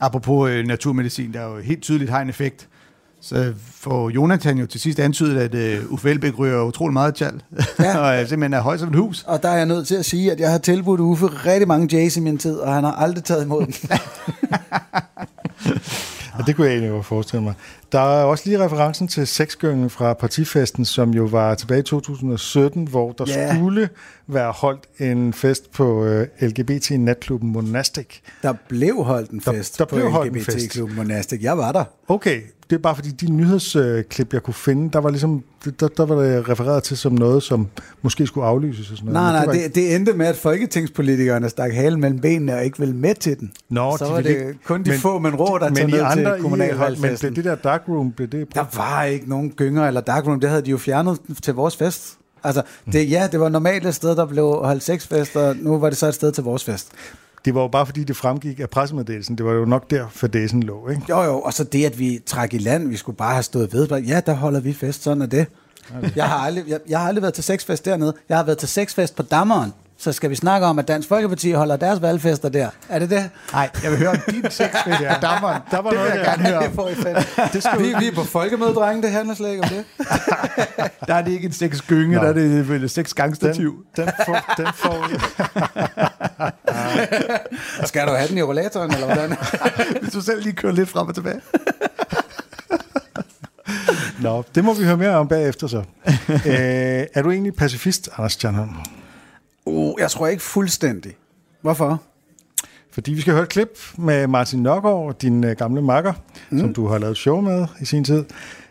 [0.00, 2.68] Apropos øh, naturmedicin, der jo helt tydeligt har en effekt,
[3.20, 7.42] Så får Jonathan jo til sidst antydet, at uh, Uffe Elbæk ryger utrolig meget tjal,
[7.80, 7.98] Ja.
[7.98, 9.24] og uh, simpelthen er høj som et hus.
[9.26, 11.96] Og der er jeg nødt til at sige, at jeg har tilbudt Uffe rigtig mange
[11.96, 13.72] Jays i min tid, og han har aldrig taget imod dem.
[16.38, 17.54] Ja, det kunne jeg egentlig godt forestille mig.
[17.96, 22.88] Der er også lige referencen til sexgyngen fra partifesten, som jo var tilbage i 2017,
[22.88, 23.54] hvor der yeah.
[23.56, 23.88] skulle
[24.26, 28.06] være holdt en fest på øh, LGBT-natklubben Monastic.
[28.42, 30.36] Der blev holdt en Der- fest der på blev holdt.
[30.36, 31.42] LGBT-klubben Monastic.
[31.42, 31.84] Jeg var der.
[32.08, 35.42] Okay, det er bare fordi de nyhedsklip, jeg kunne finde, der var ligesom,
[35.80, 37.66] der, der var det refereret til som noget, som
[38.02, 39.32] måske skulle aflyses og sådan noget.
[39.32, 42.64] Nej, nej, var det, ikke- det endte med, at folketingspolitikerne stak halen mellem benene og
[42.64, 43.52] ikke ville med til den.
[43.70, 45.88] Nå, så de var det ikke- kun de men- få, men rå, der tog men
[45.88, 47.34] i ned andre til holdt, men kommunalvalgfesten.
[47.34, 47.56] blev det der
[47.86, 51.18] darkroom, blev det Der var ikke nogen gynger eller darkroom, det havde de jo fjernet
[51.42, 52.18] til vores fest.
[52.44, 55.88] Altså, det, ja, det var normalt et sted, der blev holdt sexfest, og nu var
[55.88, 56.88] det så et sted til vores fest.
[57.44, 59.38] Det var jo bare fordi, det fremgik af pressemeddelelsen.
[59.38, 61.02] Det var jo nok der, fadesen lå, ikke?
[61.08, 63.72] Jo, jo, og så det, at vi trak i land, vi skulle bare have stået
[63.72, 63.88] ved.
[63.88, 65.46] Ja, der holder vi fest, sådan er det.
[66.16, 68.14] Jeg har, aldrig, jeg, jeg har aldrig været til sexfest dernede.
[68.28, 69.72] Jeg har været til sexfest på Dammeren.
[69.98, 72.68] Så skal vi snakke om, at Dansk Folkeparti holder deres valgfester der.
[72.88, 73.30] Er det det?
[73.52, 75.62] Nej, jeg vil høre om din sexfest på dammeren.
[75.70, 76.24] Der var det noget jeg der.
[76.24, 76.62] gerne høre om.
[77.52, 77.84] Det fandme.
[77.84, 79.02] vi, vi er på folkemøde, drenge.
[79.02, 79.84] Det handler slet ikke om det.
[81.08, 83.84] Der er det ikke en sexgynge, der er det vel et sexgangstativ.
[83.96, 85.08] Den, den, får, den får
[87.86, 89.36] Skal du have den i rollatoren, eller hvordan?
[90.02, 91.40] Hvis du selv lige kører lidt frem og tilbage.
[94.20, 95.82] Nå, det må vi høre mere om bagefter så.
[96.46, 98.70] Æ, er du egentlig pacifist, Anders Stjernholm?
[99.66, 101.12] Uh, jeg tror ikke fuldstændig.
[101.60, 102.02] Hvorfor?
[102.90, 106.12] Fordi vi skal høre et klip med Martin Nørgaard, din øh, gamle makker,
[106.50, 106.58] mm.
[106.58, 108.24] som du har lavet show med i sin tid,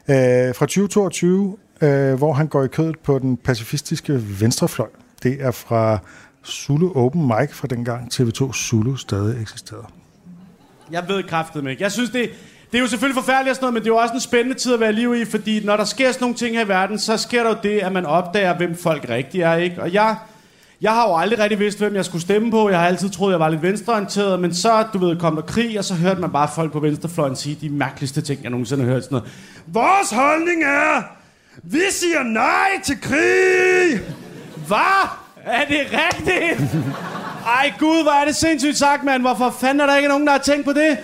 [0.08, 4.88] øh, fra 2022, øh, hvor han går i kødet på den pacifistiske venstrefløj.
[5.24, 6.00] Det er fra
[6.46, 9.86] Zulu Open Mic fra dengang TV2 Zulu stadig eksisterede.
[10.92, 11.84] Jeg ved kraftet ikke.
[11.84, 12.30] Jeg synes, det,
[12.72, 14.60] det er jo selvfølgelig forfærdeligt og sådan noget, men det er jo også en spændende
[14.60, 17.00] tid at være liv i, fordi når der sker sådan nogle ting her i verden,
[17.00, 19.82] så sker der jo det, at man opdager, hvem folk rigtig er, ikke?
[19.82, 20.16] Og jeg,
[20.82, 22.70] jeg har jo aldrig rigtig vidst, hvem jeg skulle stemme på.
[22.70, 25.80] Jeg har altid troet, jeg var lidt venstreorienteret, men så, du ved, kom der krig,
[25.80, 28.92] og så hørte man bare folk på venstrefløjen sige de mærkeligste ting, jeg nogensinde har
[28.92, 29.04] hørt.
[29.04, 29.32] Sådan noget.
[29.68, 31.02] Vores holdning er,
[31.64, 34.02] vi siger nej til krig!
[34.68, 35.10] Hvad?
[35.46, 36.76] Er det rigtigt?
[37.46, 39.22] Ej gud, hvor er det sindssygt sagt, mand.
[39.22, 40.98] Hvorfor fanden er der ikke nogen, der har tænkt på det?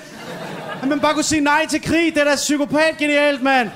[0.81, 3.69] At man bare kunne sige nej til krig, det er da psykopat genialt, mand.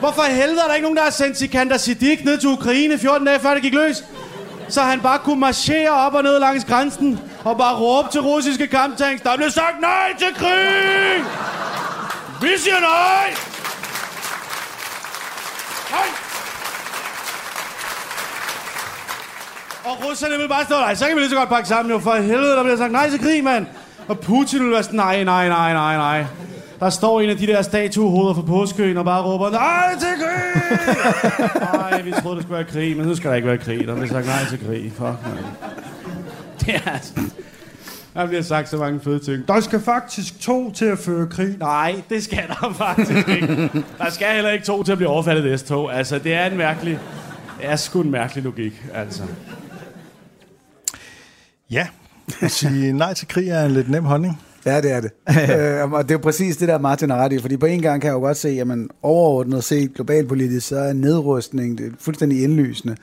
[0.00, 3.26] Hvorfor helvede er der ikke nogen, der har sendt Sikander Siddiq ned til Ukraine 14
[3.26, 4.04] dage før det gik løs?
[4.68, 8.66] Så han bare kunne marchere op og ned langs grænsen og bare råbe til russiske
[8.66, 11.24] kamptanks, der blev sagt nej til krig!
[12.40, 13.34] Vi siger nej!
[15.90, 16.08] Nej!
[19.84, 21.98] Og russerne vil bare stå, nej, så kan vi lige så godt pakke sammen jo.
[21.98, 23.66] For helvede, der bliver sagt nej til krig, mand.
[24.08, 26.24] Og Putin vil være sådan, nej, nej, nej, nej, nej.
[26.80, 30.78] Der står en af de der statuehoveder fra påskøen og bare råber, nej til krig!
[31.90, 33.86] Nej, vi troede, der skulle være krig, men nu skal der ikke være krig.
[33.86, 34.92] Der bliver sagt nej til krig.
[34.92, 35.44] Fuck, man.
[36.60, 37.12] Det er altså...
[38.14, 39.48] Der bliver sagt så mange fede ting.
[39.48, 41.56] Der skal faktisk to til at føre krig.
[41.58, 43.70] Nej, det skal der faktisk ikke.
[43.98, 45.94] Der skal heller ikke to til at blive overfaldet af S-tog.
[45.94, 46.98] Altså, det er en mærkelig...
[47.60, 49.22] Det er sgu en mærkelig logik, altså.
[51.70, 51.86] Ja,
[52.40, 54.40] at sige nej til krig er en lidt nem holdning.
[54.68, 55.10] Ja, det er det.
[55.82, 57.82] øh, og det er jo præcis det der, Martin har ret i, fordi på en
[57.82, 61.86] gang kan jeg jo godt se, at man overordnet set globalpolitisk, så er nedrustning det
[61.86, 62.96] er fuldstændig indlysende.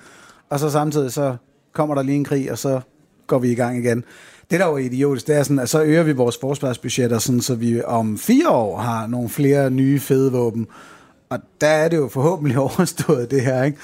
[0.49, 1.35] Og så samtidig, så
[1.73, 2.81] kommer der lige en krig, og så
[3.27, 4.03] går vi i gang igen.
[4.51, 7.41] Det, der er jo idiotisk, det er sådan, at så øger vi vores forsvarsbudgetter, sådan,
[7.41, 10.67] så vi om fire år har nogle flere nye fede våben.
[11.29, 13.77] Og der er det jo forhåbentlig overstået, det her, ikke?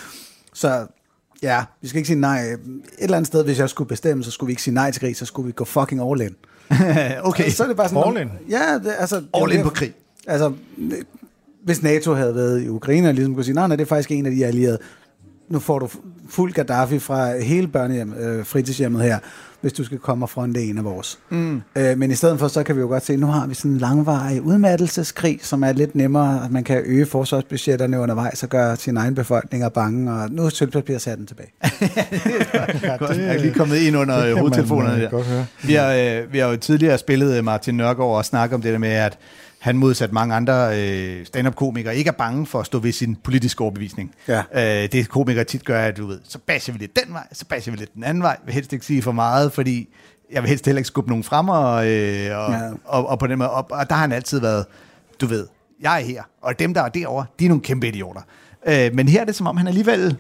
[0.53, 0.87] Så
[1.43, 2.51] ja, vi skal ikke sige nej.
[2.51, 2.59] Et
[2.99, 5.17] eller andet sted, hvis jeg skulle bestemme, så skulle vi ikke sige nej til krig,
[5.17, 6.35] så skulle vi gå fucking all in.
[7.29, 7.49] okay.
[7.49, 8.29] Så er det bare sådan, All in?
[8.49, 9.21] Ja, det, altså...
[9.33, 9.93] All in på krig.
[10.27, 10.53] Altså,
[11.63, 14.11] hvis NATO havde været i Ukraine, og ligesom kunne sige, nej, nej, det er faktisk
[14.11, 14.77] en af de allierede.
[15.49, 15.89] Nu får du
[16.29, 19.19] fuld Gaddafi fra hele børnehjem, øh, fritidshjemmet her,
[19.61, 21.19] hvis du skal komme og fronte en af vores.
[21.29, 21.61] Mm.
[21.75, 23.71] Øh, men i stedet for, så kan vi jo godt se, nu har vi sådan
[23.71, 28.75] en langvarig udmattelseskrig, som er lidt nemmere, at man kan øge forsvarsbudgetterne undervejs og gøre
[28.75, 31.49] sin egen befolkning bange, og nu er sølvpapirshatten tilbage.
[32.83, 33.17] Ja, Godt.
[33.17, 35.09] Jeg er lige kommet ind under det øh, man, hovedtelefonerne øh, der.
[35.09, 35.45] godt høre.
[35.63, 38.73] Vi har, øh, vi har jo tidligere spillet øh, Martin Nørgaard og snakket om det
[38.73, 39.17] der med, at
[39.61, 43.61] han modsat mange andre øh, stand-up-komikere ikke er bange for at stå ved sin politiske
[43.61, 44.11] overbevisning.
[44.27, 44.43] Ja.
[44.83, 47.45] Øh, det komikere tit gør, at du ved, så basher vi lidt den vej, så
[47.45, 48.29] basher vi lidt den anden vej.
[48.39, 49.89] Jeg vil helst ikke sige for meget, fordi
[50.31, 52.59] jeg vil helst heller ikke skubbe nogen frem, og, øh, og, Ja.
[52.85, 54.65] og, og, på den måde, og, og der har han altid været,
[55.21, 55.47] du ved,
[55.81, 58.21] jeg er her, og dem, der er derovre, de er nogle kæmpe idioter.
[58.67, 60.17] Øh, men her er det som om, han alligevel,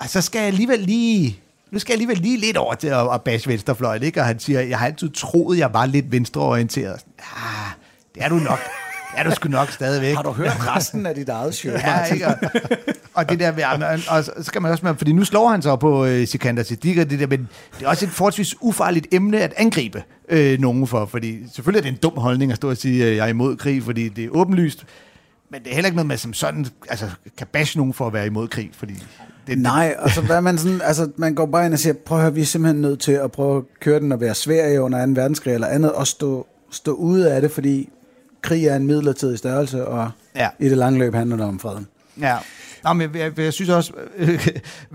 [0.00, 3.22] altså skal jeg alligevel lige, nu skal jeg alligevel lige lidt over til at, at
[3.22, 4.20] bashe venstrefløjen, ikke?
[4.20, 7.00] Og han siger, jeg har altid troet, jeg var lidt venstreorienteret.
[7.18, 7.72] Ah,
[8.14, 8.58] det er du nok.
[9.16, 10.14] er du sgu nok stadigvæk.
[10.14, 11.72] Har du hørt resten af dit eget show?
[11.72, 12.26] Ja, ikke?
[12.26, 12.34] Og,
[13.14, 15.62] og det der ved, og, og så skal man også med, fordi nu slår han
[15.62, 17.48] sig på øh, Sikander Siddiq, og det der, men
[17.78, 21.82] det er også et forholdsvis ufarligt emne at angribe øh, nogen for, fordi selvfølgelig er
[21.82, 24.24] det en dum holdning at stå og sige, at jeg er imod krig, fordi det
[24.24, 24.84] er åbenlyst,
[25.50, 27.06] men det er heller ikke noget med, som sådan altså,
[27.38, 28.94] kan bashe nogen for at være imod krig, fordi
[29.46, 32.18] det, Nej, altså, hvad er man, sådan, altså, man går bare ind og siger, prøv
[32.18, 34.80] at høre, vi er simpelthen nødt til at prøve at køre den og være Sverige
[34.80, 35.12] under 2.
[35.12, 37.88] verdenskrig eller andet, og stå, stå ude af det, fordi
[38.44, 40.48] krig er en midlertidig størrelse, og Ja.
[40.58, 41.86] i det lange løb handler det om freden.
[42.20, 42.36] Ja.
[42.84, 44.46] Nå, men jeg, jeg, jeg synes også, øh,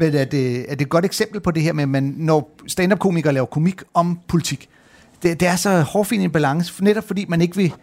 [0.01, 2.55] at, det, at det er et godt eksempel på det her med, at man, når
[2.67, 4.69] stand-up-komikere laver komik om politik,
[5.23, 7.73] det, det er så hårfin en balance, netop fordi man ikke vil...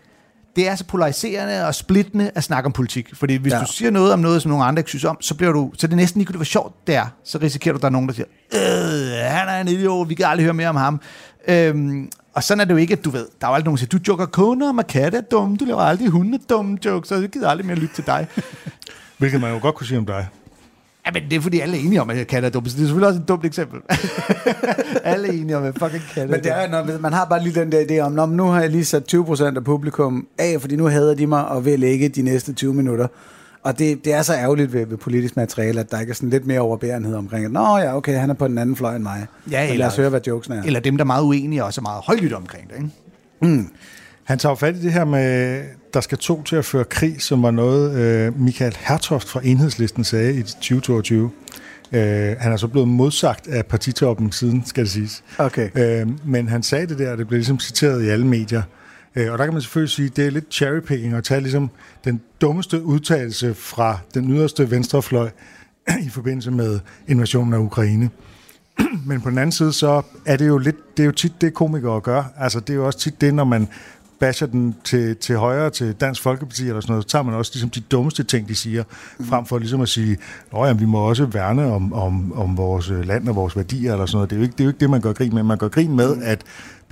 [0.56, 3.08] Det er så polariserende og splittende at snakke om politik.
[3.14, 3.60] Fordi hvis ja.
[3.60, 5.72] Du siger noget om noget, som nogle andre ikke synes om, så bliver du...
[5.78, 7.06] Så er det næsten ikke, hvor sjovt det er.
[7.24, 10.14] Så risikerer du, at der er nogen, der siger, øh, han er en idiot, vi
[10.14, 11.00] kan aldrig høre mere om ham.
[11.48, 13.26] Øhm, og sådan er det jo ikke, at du ved.
[13.40, 15.64] Der er jo aldrig nogen, der siger, du joker kunder, og katte er dumme, du
[15.64, 18.26] laver aldrig hunde dumme jokes, så jeg gider aldrig mere lytte til dig.
[19.18, 20.28] Hvilket man jo godt kunne sige om dig.
[21.06, 22.82] Ja, men det er fordi, alle er enige om, at katte er dumme, så det
[22.82, 23.80] er selvfølgelig også et dumt eksempel.
[25.04, 27.60] alle er enige om, at fucking katte Men det er, når, man har bare lige
[27.60, 30.60] den der idé om, "Nå, men nu har jeg lige sat 20% af publikum af,
[30.60, 33.06] fordi nu hader de mig og vil ikke de næste 20 minutter.
[33.66, 36.30] Og det, det er så ærgerligt ved, ved politisk materiale, at der ikke er sådan
[36.30, 39.02] lidt mere overbærenhed omkring, at nå ja, okay, han er på den anden fløj end
[39.02, 39.26] mig.
[39.50, 40.62] Ja, eller- lad os høre, hvad jokesen er.
[40.62, 43.64] Eller dem, der er meget uenige og også er meget højlydt omkring det, ikke?
[44.24, 45.62] Han tager fat i det her med,
[45.94, 50.04] der skal to til at føre krig, som var noget, øh, Michael Hertoft fra Enhedslisten
[50.04, 51.30] sagde i 2022.
[51.92, 52.00] Øh,
[52.38, 55.24] han er så blevet modsagt af partitoppen siden, skal det siges.
[55.38, 55.68] Okay.
[55.74, 58.62] Øh, men han sagde det der, og det blev ligesom citeret i alle medier.
[59.16, 61.70] Øh, og der kan man selvfølgelig sige, at det er lidt cherrypicking at tage ligesom
[62.04, 65.30] den dummeste udtalelse fra den yderste venstrefløj
[66.06, 68.10] i forbindelse med invasionen af Ukraine.
[69.06, 71.54] Men på den anden side, så er det jo lidt, det er jo tit det,
[71.54, 72.24] komikere gør.
[72.38, 73.68] Altså, det er jo også tit det, når man
[74.18, 77.50] basher den til, til højre, til Dansk Folkeparti eller sådan noget, så tager man også
[77.54, 78.84] ligesom de dummeste ting, de siger,
[79.20, 80.18] frem for ligesom at sige,
[80.64, 84.06] at vi må også værne om, om, om vores øh, land og vores værdier eller
[84.06, 84.30] sådan noget.
[84.30, 85.42] Det er, jo ikke, det er jo ikke det, man gør grin med.
[85.42, 86.42] Man gør grin med, at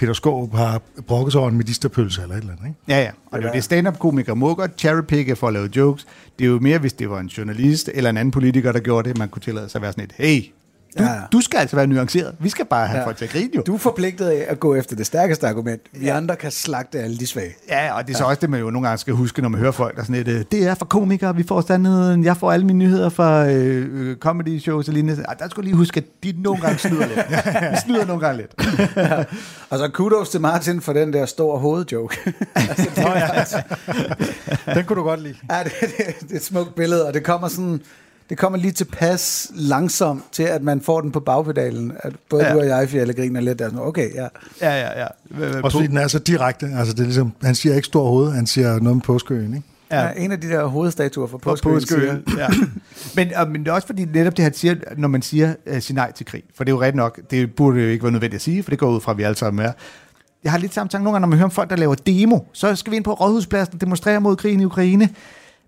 [0.05, 2.67] Peter Skåb har brokket sig over en medisterpølse eller et eller andet.
[2.67, 2.79] Ikke?
[2.89, 3.11] Ja, ja.
[3.27, 6.07] Og det er jo det, stand-up-komikere må godt cherrypicke for at lave jokes.
[6.39, 9.09] Det er jo mere, hvis det var en journalist eller en anden politiker, der gjorde
[9.09, 10.43] det, man kunne tillade sig at være sådan et, hey,
[10.99, 11.21] du, Ja, ja, ja.
[11.33, 12.35] du skal altså være nuanceret.
[12.39, 13.01] Vi skal bare have ja.
[13.01, 13.07] Ja.
[13.07, 13.63] folk til at grine jo.
[13.67, 15.81] Du er forpligtet af at gå efter det stærkeste argument.
[15.93, 17.55] Vi andre kan slagte alle de svage.
[17.69, 19.61] Ja, og det er så også det, man jo nogle gange skal huske, når man
[19.61, 22.37] hører folk, der er sådan et, øh, det er for komikere, vi får sandheden, jeg
[22.37, 25.23] får alle mine nyheder fra øh, øh, comedy shows og lignende.
[25.29, 27.19] Ej, der skulle lige huske, at de nogle gange snyder lidt.
[27.75, 28.55] De snyder nogle gange lidt.
[29.71, 32.17] Og så kudos til Martin for den der store hovedjoke.
[32.55, 32.89] altså,
[33.57, 33.65] det,
[34.77, 35.35] Den kunne du godt lide.
[35.51, 37.81] ja, det, det, det er et smukt billede, og det kommer sådan...
[38.29, 41.93] Det kommer lige tilpas langsomt til, at man får den på bagpedalen.
[42.01, 42.53] At både Ja.
[42.55, 43.59] du og jeg, Fjelle, griner lidt.
[43.59, 44.27] Der er sådan, okay, ja.
[44.61, 45.07] Ja, ja, ja.
[45.63, 46.67] Også fordi den er så direkte.
[46.79, 49.55] Altså, det er ligesom, han siger ikke stor hoved, han siger noget med påskøen.
[49.55, 49.67] Ikke?
[49.91, 50.03] ja.
[50.03, 50.11] ja.
[50.17, 52.25] En af de der hovedstatuer for På påskeøen påskeøen.
[52.39, 52.47] Ja.
[53.17, 55.79] men, og, men det er også fordi netop det, han siger, når man siger, uh,
[55.81, 56.43] sig nej til krig.
[56.57, 58.71] For det er jo ret nok, det burde jo ikke være nødvendigt at sige, for
[58.71, 59.73] det går ud fra, at vi alle sammen er.
[60.45, 62.39] Jeg har lidt samme tanke nogle gange, når man hører om folk, der laver demo.
[62.53, 65.09] Så skal vi ind på Rådhuspladsen og demonstrere mod krigen i Ukraine.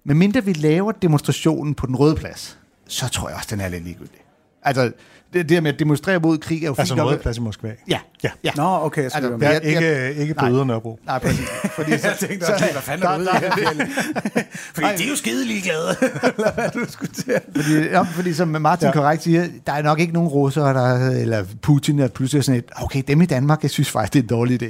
[0.09, 3.69] Men mindre vi laver demonstrationen på den røde plads, så tror jeg også, den er
[3.69, 4.26] lidt ligegyldig.
[4.67, 4.91] Altså,
[5.33, 7.09] det, det her med at demonstrere mod krig er jo Altså fint nok.
[7.11, 7.73] Røde Plads i Moskva.
[7.89, 8.31] Ja, Ja.
[8.45, 8.51] ja.
[8.57, 10.47] Nå, okay, jeg skal Altså, altså, Det er Jeg- jeg- ikke, ikke på.
[10.47, 10.99] Ydre Nørrebro.
[11.07, 11.49] Nej, præcis.
[11.77, 13.27] Fordi så, Jeg tænkte også, hvad fanden er ude?
[14.75, 15.89] Fordi de er jo skide ligeglade.
[16.37, 18.93] Eller hvad du skulle til at- Fordi, ja, fordi som Martin ja.
[18.93, 22.59] Korrekt siger, der er nok ikke nogen russere, der, eller Putin, der pludselig er sådan
[22.59, 24.67] et, okay, dem i Danmark, jeg synes faktisk, det er en dårlig idé.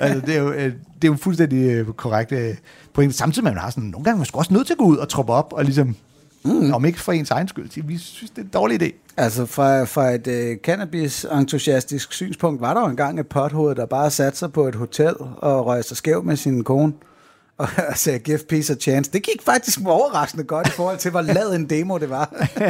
[0.00, 0.72] altså, det, er jo, øh, det
[1.04, 2.54] er jo fuldstændig øh, korrekt øh,
[2.94, 3.14] point.
[3.14, 4.78] Samtidig med, at man har sådan, nogle gange er man sgu også nødt til at
[4.78, 5.96] gå ud og troppe op, og ligesom,
[6.44, 6.72] mm.
[6.72, 9.14] om ikke for ens egen skyld, vi synes, det er en dårlig idé.
[9.16, 14.10] Altså fra, fra et øh, cannabis-entusiastisk synspunkt, var der jo engang et pothoved, der bare
[14.10, 16.92] satte sig på et hotel og røg sig skæv med sin kone
[17.90, 19.10] og sagde, give peace a chance.
[19.12, 22.34] Det gik faktisk overraskende godt i forhold til, hvor lad en demo det var.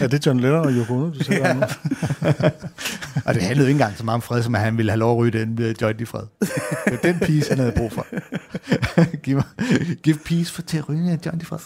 [0.00, 1.60] Ja, det er John Lennon og Yoko Ono, du sidder nu.
[3.26, 5.12] Og det handlede ikke engang så meget om fred, som at han ville have lov
[5.12, 6.22] at ryge den uh, joint i fred.
[6.40, 8.06] Det var den peace, han havde brug for.
[9.22, 9.42] give,
[10.02, 11.58] give peace for til at ryge en joint i fred.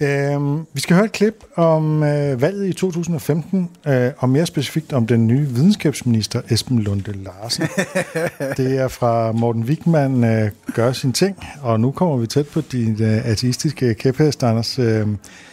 [0.00, 4.92] Øhm, vi skal høre et klip om øh, valget i 2015, øh, og mere specifikt
[4.92, 7.64] om den nye videnskabsminister Esben Lunde Larsen.
[8.56, 12.60] det er fra Morten Wigman øh, gør sin ting, og nu kommer vi tæt på
[12.60, 14.78] din øh, ateistiske kæphest, Anders.
[14.78, 15.06] Øh,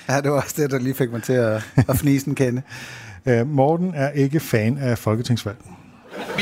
[0.10, 2.62] Ja, det var også det, der lige fik mig til at, at fnise en kende.
[3.26, 5.58] øh, Morten er ikke fan af folketingsvalg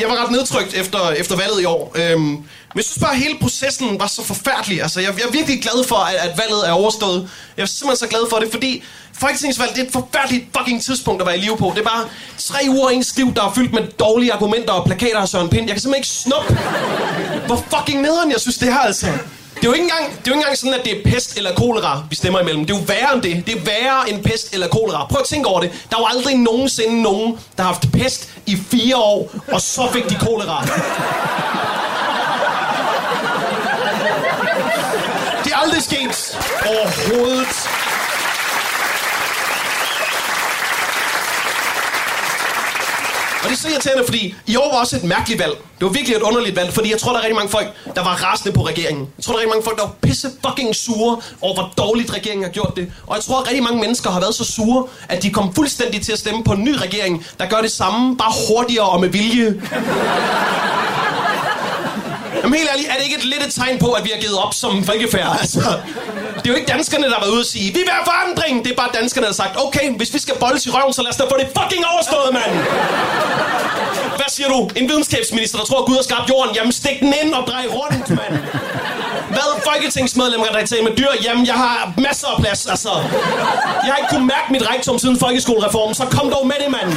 [0.02, 1.92] jeg var ret nedtrykt efter, efter valget i år.
[1.96, 4.82] Øhm, men jeg synes bare, at hele processen var så forfærdelig.
[4.82, 7.30] Altså, jeg, jeg er virkelig glad for, at, at valget er overstået.
[7.58, 11.22] Jeg er simpelthen så glad for det, fordi Folketingsvalg, det er et forfærdeligt fucking tidspunkt
[11.22, 11.72] at være i live på.
[11.76, 12.06] Det er bare
[12.38, 15.50] tre uger af ens liv, der er fyldt med dårlige argumenter og plakater af Søren
[15.50, 15.66] Pind.
[15.66, 16.58] Jeg kan simpelthen ikke snuppe,
[17.46, 19.08] hvor fucking nederen jeg synes, det her altså.
[19.58, 21.38] Det er, jo ikke engang, det er jo ikke engang sådan, at det er pest
[21.38, 22.66] eller kolera, vi stemmer imellem.
[22.66, 23.46] Det er jo værre end det.
[23.46, 25.06] Det er værre end pest eller kolera.
[25.06, 25.72] Prøv at tænke over det.
[25.90, 29.90] Der er jo aldrig nogensinde nogen, der har haft pest i fire år, og så
[29.94, 30.66] fik de kolera.
[35.44, 37.67] Det er aldrig sket overhovedet.
[43.48, 45.54] Og det er så irriterende, fordi i år var også et mærkeligt valg.
[45.80, 48.04] Det var virkelig et underligt valg, fordi jeg tror, der er rigtig mange folk, der
[48.04, 49.08] var rasende på regeringen.
[49.18, 52.14] Jeg tror, der er rigtig mange folk, der var pisse fucking sure over, hvor dårligt
[52.14, 52.92] regeringen har gjort det.
[53.08, 56.02] Og jeg tror, at rigtig mange mennesker har været så sure, at de kom fuldstændig
[56.02, 59.10] til at stemme på en ny regering, der gør det samme, bare hurtigere og med
[59.10, 59.62] vilje.
[62.42, 64.38] Jamen helt ærligt, er det ikke et lidt et tegn på, at vi har givet
[64.46, 65.38] op som folkefærd?
[65.42, 65.60] Altså,
[66.38, 68.66] det er jo ikke danskerne, der har været ude og sige, vi vil have forandring.
[68.66, 71.02] Det er bare danskerne, der har sagt, okay, hvis vi skal bolde i røven, så
[71.02, 72.54] lad os da få det fucking overstået, mand.
[74.20, 74.70] Hvad siger du?
[74.76, 76.56] En videnskabsminister, der tror, at Gud har skabt jorden.
[76.56, 78.34] Jamen stik den ind og drej rundt, mand.
[79.36, 81.12] Hvad folketingsmedlemmer, der taler med dyr?
[81.24, 82.92] Jamen, jeg har masser af plads, altså.
[83.86, 86.90] Jeg har ikke kunnet mærke mit rektum siden folkeskolereformen, så kom dog med det, mand.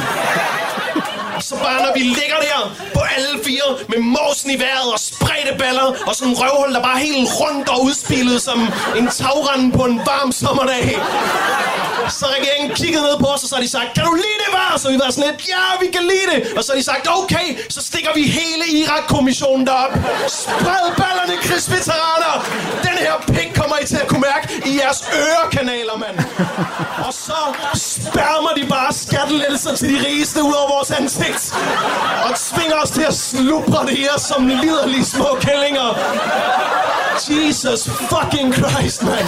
[1.41, 2.59] Så bare når vi ligger der
[2.93, 6.81] på alle fire med måsen i vejret og spredte baller og sådan en røvhul, der
[6.89, 8.59] bare helt rundt og udspillet som
[8.99, 10.99] en tagrende på en varm sommerdag.
[12.09, 14.51] Så regeringen kiggede ned på os, og så har de sagt, kan du lide det,
[14.59, 14.77] var?
[14.77, 16.39] Så vi var sådan lidt, ja, vi kan lide det.
[16.57, 19.93] Og så har de sagt, okay, så stikker vi hele Irak-kommissionen derop.
[20.27, 22.33] Spred ballerne, krigsveteraner.
[22.87, 26.17] Den her pik kommer I til at kunne mærke i jeres ørekanaler, mand.
[27.05, 27.33] Og så
[27.75, 31.53] spærmer de bare skattelettelser til de rigeste ud over vores ansigt.
[32.23, 35.97] Og tvinger os til at slubre det her som liderlige små kællinger.
[37.29, 39.27] Jesus fucking Christ, mand.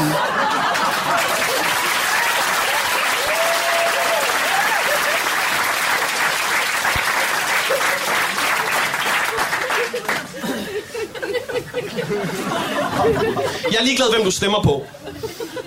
[13.72, 14.86] Jeg er ligeglad, hvem du stemmer på.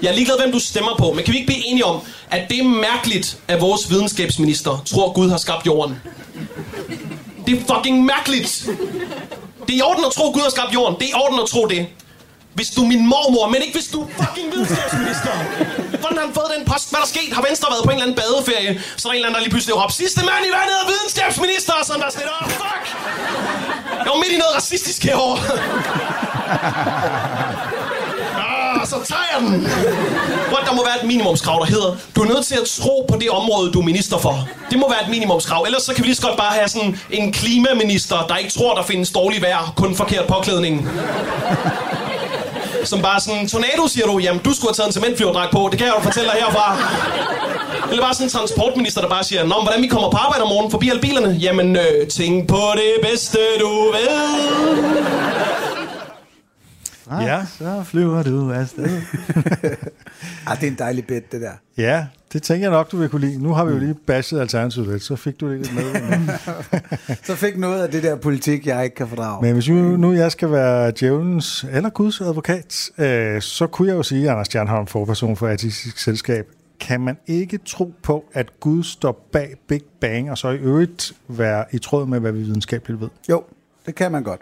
[0.02, 1.12] Jeg er ligeglad, hvem du stemmer på.
[1.12, 5.12] Men kan vi ikke blive enige om, at det er mærkeligt, at vores videnskabsminister tror,
[5.12, 6.00] Gud har skabt jorden?
[7.46, 8.68] Det er fucking mærkeligt.
[9.66, 10.94] Det er i orden at tro, Gud har skabt jorden.
[11.00, 11.86] Det er i orden at tro det.
[12.54, 15.32] Hvis du er min mormor, men ikke hvis du er fucking videnskabsminister.
[16.00, 16.90] Hvordan har han fået den post?
[16.90, 17.30] Hvad er der sket?
[17.36, 18.72] Har Venstre været på en eller anden badeferie?
[18.96, 20.86] Så er der en eller anden, der lige pludselig råber, sidste mand i vandet er
[20.92, 21.74] videnskabsminister!
[21.88, 22.84] som der sådan, oh, fuck!
[24.04, 25.38] Jeg var midt i noget racistisk herovre.
[29.08, 29.66] Tager jeg den.
[30.52, 33.16] What, der må være et minimumskrav, der hedder, du er nødt til at tro på
[33.20, 34.48] det område, du er minister for.
[34.70, 35.62] Det må være et minimumskrav.
[35.66, 38.74] Ellers så kan vi lige så godt bare have sådan en klimaminister, der ikke tror,
[38.74, 40.88] der findes dårlig vejr, kun forkert påklædning.
[42.84, 45.78] Som bare sådan, tornado, siger du, jamen du skulle have taget en cementflyverdrag på, det
[45.78, 46.76] kan jeg jo fortælle dig herfra.
[47.90, 50.48] Eller bare sådan en transportminister, der bare siger, Nå, hvordan vi kommer på arbejde om
[50.48, 51.38] morgenen forbi alle bilerne?
[51.40, 55.85] Jamen, øh, tænk på det bedste, du ved.
[57.10, 57.44] Ja.
[57.58, 59.02] Så flyver du afsted.
[60.46, 61.50] Ah, det er en dejlig bed, det der.
[61.76, 63.42] Ja, det tænker jeg nok, du vil kunne lide.
[63.42, 66.38] Nu har vi jo lige bashet Alternativet lidt, så fik du det lidt med.
[67.26, 69.42] Så fik noget af det der politik, jeg ikke kan fordrage.
[69.42, 73.96] Men hvis nu, nu jeg skal være djævelens eller Guds advokat, øh, så kunne jeg
[73.96, 76.46] jo sige, at Anders Stjernholm, forperson for Artistisk Selskab,
[76.80, 81.12] kan man ikke tro på, at Gud står bag Big Bang, og så i øvrigt
[81.28, 83.08] være i tråd med, hvad vi videnskabeligt ved?
[83.28, 83.44] Jo,
[83.86, 84.40] det kan man godt.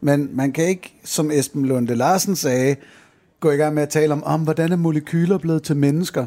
[0.00, 2.76] Men man kan ikke, som Esben Lunde Larsen sagde,
[3.40, 6.26] gå i gang med at tale om, om hvordan er molekyler blevet til mennesker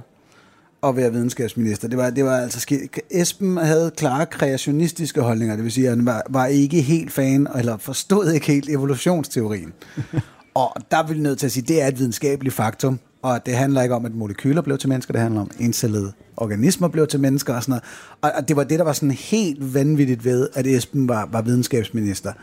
[0.82, 1.88] og være videnskabsminister.
[1.88, 3.00] Det var, det var altså skidt.
[3.12, 7.48] Esben havde klare kreationistiske holdninger, det vil sige, at han var, var ikke helt fan,
[7.56, 9.74] eller forstod ikke helt evolutionsteorien.
[10.54, 13.46] og der vil jeg nødt til at sige, at det er et videnskabeligt faktum, og
[13.46, 17.08] det handler ikke om, at molekyler blev til mennesker, det handler om encellede organismer blev
[17.08, 17.84] til mennesker og sådan noget.
[18.22, 21.42] Og, og det var det, der var sådan helt vanvittigt ved, at Esben var, var
[21.42, 22.34] videnskabsminister.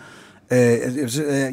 [0.50, 0.58] Øh,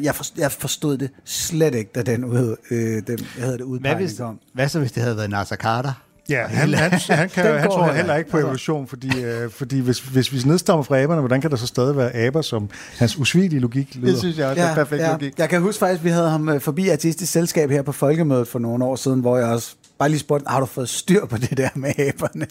[0.04, 3.56] jeg, forstod, jeg forstod det slet ikke, da den, ud, øh, den jeg hedder det,
[3.56, 4.38] Hvad, udpegning hvis, kom.
[4.54, 5.92] hvad så, hvis det havde været Nasser Carter?
[6.28, 8.30] Ja, han, han, han, kan, han tror heller heller ikke.
[8.30, 11.66] på evolution, fordi, øh, fordi hvis, hvis vi nedstammer fra aberne, hvordan kan der så
[11.66, 14.10] stadig være aber, som hans usvigelige logik lyder?
[14.10, 15.38] Det synes jeg også er perfekt logik.
[15.38, 18.48] Jeg kan huske faktisk, at vi havde ham øh, forbi Artistisk Selskab her på Folkemødet
[18.48, 21.36] for nogle år siden, hvor jeg også bare lige spurgte, har du fået styr på
[21.36, 22.46] det der med aberne?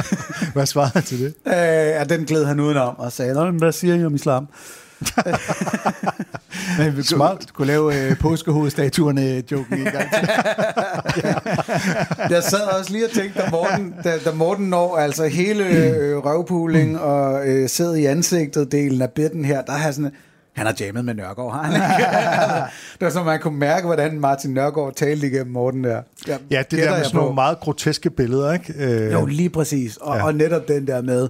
[0.54, 1.34] Hvad svarede han til det?
[1.46, 4.48] øh, ja, den gled han udenom og sagde, "Nå, men hvad siger I om islam?
[6.78, 7.52] Men vi Smart.
[7.52, 10.28] kunne, lave øh, påskehovedstatuerne-joken en gang til.
[12.34, 16.16] Jeg sad også lige og tænkte, da Morten, da, da Morten når altså hele øh,
[16.18, 20.10] røvpuling og øh, sidder i ansigtet delen af bitten her, der har sådan,
[20.56, 21.86] han har jammet med Nørgaard, har han ikke?
[22.98, 26.02] det var så, man kunne mærke, hvordan Martin Nørgaard talte igennem Morten der.
[26.26, 28.74] Jeg Ja, det der med sådan nogle meget groteske billeder, ikke?
[28.78, 29.96] Øh, Jo, lige præcis.
[29.96, 30.20] Og, Ja.
[30.20, 30.26] ja.
[30.26, 31.28] og netop den der med,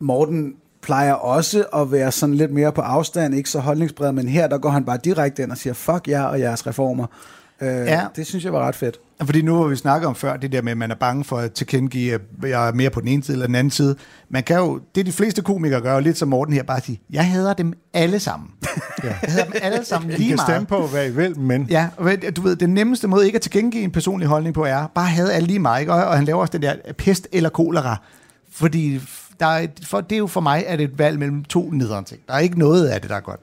[0.00, 0.52] Morten
[0.88, 4.58] plejer også at være sådan lidt mere på afstand, ikke så holdningsbred, men her der
[4.58, 7.06] går han bare direkte ind og siger, fuck jer og jeres reformer.
[7.60, 8.00] Øh, Ja.
[8.16, 8.98] Det synes jeg var ret fedt.
[9.24, 11.38] Fordi nu har vi snakket om før, det der med, at man er bange for
[11.38, 12.20] at tilkendegive, at
[12.50, 13.96] jeg er mere på den ene side eller den anden side.
[14.30, 17.26] Man kan jo, det de fleste komikere gør, lidt som Morten her, bare sige, jeg
[17.30, 18.50] hader dem alle sammen.
[19.04, 19.08] ja.
[19.08, 20.48] Jeg hader dem alle sammen I lige kan meget.
[20.48, 23.36] stemme på, hvad I vil, men Ja, og ved- du ved, den nemmeste måde ikke
[23.36, 25.92] at tilkendegive en personlig holdning på er, bare have alle lige meget, ikke?
[25.92, 27.96] Og, og han laver også den der pest eller kolera.
[28.52, 29.00] Fordi
[29.40, 32.20] der er, for, det er jo for mig at et valg mellem to nederen ting.
[32.28, 33.40] Der er ikke noget af det, der er godt.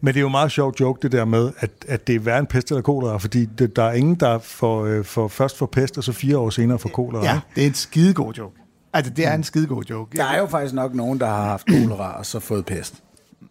[0.00, 2.18] Men det er jo en meget sjov joke, det der med, at, at det er
[2.20, 5.58] værre end pest eller kolera, fordi det, der er ingen, der får, øh, får først
[5.58, 7.24] får pest, og så fire år senere får kolera.
[7.24, 7.46] Ja, ikke?
[7.54, 8.56] det er en skidegod joke.
[8.92, 10.16] Altså, det er en skidegod joke.
[10.16, 12.94] Der er jo faktisk nok nogen, der har haft kolera og så fået pest.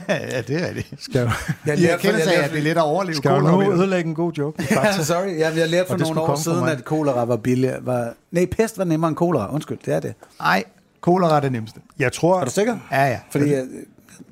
[0.10, 1.04] ja, det er rigtigt.
[1.04, 1.32] Skal, jeg-
[1.66, 3.52] Jeg I erkendelse af, at det er let at overleve skal kolera.
[3.52, 3.72] nu ved du.
[3.74, 4.64] ødelægge en god joke?
[4.76, 5.40] Ja, sorry.
[5.40, 7.74] Jeg, jeg lærte for Og det nogle år siden, at kolera var billig.
[7.82, 9.54] Var, nej, pest var nemmere end kolera.
[9.54, 10.14] Undskyld, det er det.
[10.40, 10.64] Nej,
[11.02, 11.80] kolera er det nemmeste.
[12.00, 12.78] Jeg tror, Er du sikker?
[12.92, 13.20] Ja, ja.
[13.32, 13.54] Fordi,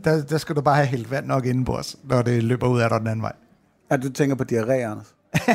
[0.04, 2.68] Der, der skal du bare have hældt vand nok inden på os, når det løber
[2.68, 3.34] ud af dig den anden vej.
[3.90, 5.14] at du tænker på diarré, Anders.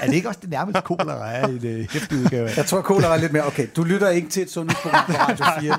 [0.00, 2.48] Er det ikke også det nærmeste kolera er i det hæftige udgave?
[2.56, 3.46] Jeg tror, kolera er lidt mere...
[3.46, 5.78] Okay, du lytter ikke til et sundhedsprogram på Radio 4.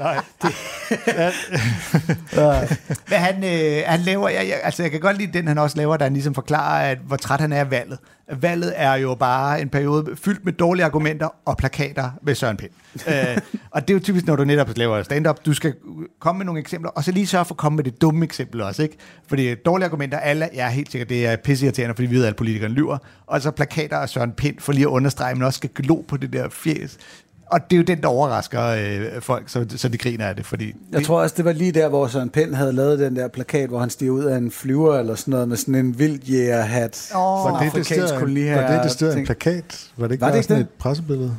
[2.36, 2.68] Nej.
[3.10, 5.78] Men han, øh, han laver, jeg, jeg, altså jeg kan godt lide den, han også
[5.78, 8.00] laver, der han ligesom forklarer, at, hvor træt han er af valget.
[8.32, 12.72] Valget er jo bare en periode fyldt med dårlige argumenter og plakater med Søren Pind.
[13.10, 13.38] øh,
[13.72, 15.74] og det er jo typisk, når du netop laver stand-up, du skal
[16.20, 18.62] komme med nogle eksempler, og så lige sørge for at komme med det dumme eksempel
[18.62, 18.98] også, ikke?
[19.28, 22.38] Fordi dårlige argumenter, alle, ja, helt sikkert, det er pisseirriterende, fordi vi ved, at alle
[22.38, 22.98] politikerne lyver.
[23.28, 26.18] Og så plakater af Søren Pind, for lige at understrege, men også skal glo på
[26.18, 26.98] det der fjes.
[27.46, 30.46] Og det er jo den, der overrasker øh, folk, så, så de griner af det,
[30.46, 30.74] fordi...
[30.92, 33.70] Jeg tror også, det var lige der, hvor Søren Pind havde lavet den der plakat,
[33.70, 37.12] hvor han stiger ud af en flyver eller sådan noget, med sådan en vildjægerhat.
[37.16, 37.44] Åh.
[37.44, 39.90] Sådan var det det afrikansk sted, koloniherre var det det sted en plakat?
[39.98, 40.68] Var det ikke Var det ikke sådan det?
[40.70, 41.38] et pressebillede?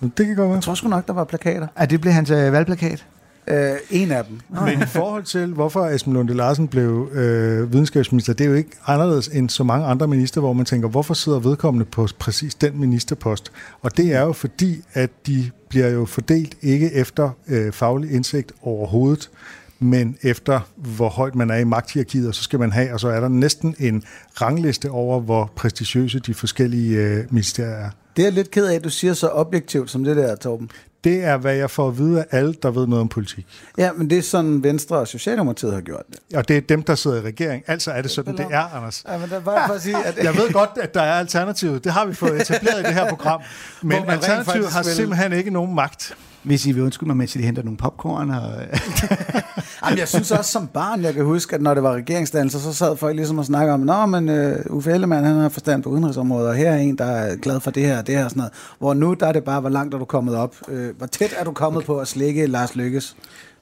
[0.00, 0.54] Men Det kan godt være.
[0.54, 1.66] Jeg tror sgu nok, der var plakater.
[1.76, 3.06] Er det blev hans øh, valgplakat?
[3.50, 4.40] Øh, en af dem.
[4.64, 8.70] Men i forhold til, hvorfor Esben Lunde Larsen blev øh, videnskabsminister, det er jo ikke
[8.86, 12.80] anderledes end så mange andre minister, hvor man tænker, hvorfor sidder vedkommende på præcis den
[12.80, 13.52] ministerpost?
[13.82, 18.52] Og det er jo fordi, at de bliver jo fordelt ikke efter øh, faglig indsigt
[18.62, 19.30] overhovedet,
[19.78, 23.08] men efter hvor højt man er i magthierarkiet, og så skal man have, og så
[23.08, 24.02] er der næsten en
[24.40, 27.90] rangliste over, hvor prestigiøse de forskellige øh, ministerier er.
[28.16, 30.70] Det er jeg lidt ked af, at du siger så objektivt som det der, Torben.
[31.04, 33.46] Det er, hvad jeg får at vide af alle, der ved noget om politik.
[33.78, 36.36] Ja, men det er sådan, Venstre og Socialdemokratiet har gjort det.
[36.36, 37.64] Og det er dem, der sidder i regering.
[37.66, 39.04] Altså er det sådan, det er, Anders.
[39.08, 41.84] Ja, men der var for at sige, at Jeg ved godt, at der er alternativet.
[41.84, 43.40] Det har vi fået etableret i det her program.
[43.82, 46.16] Men alternativet har simpelthen ikke nogen magt.
[46.42, 48.30] Hvis I vil undskylde mig, mens I henter nogle popcorn.
[48.30, 48.42] Og...
[49.84, 52.72] Jamen, jeg synes også som barn, jeg kan huske, at når det var regeringsdannelser, så
[52.74, 55.88] sad folk ligesom og snakkede om, Nå, men uh, Uffe Ellemann, han har forstand på
[55.90, 58.30] udenrigsområdet, og her er en, der er glad for det her og det her og
[58.30, 58.52] sådan noget.
[58.78, 60.56] Hvor nu, der er det bare, hvor langt er du kommet op?
[60.68, 63.16] Uh, hvor tæt er du kommet på at slikke Lars Lykkes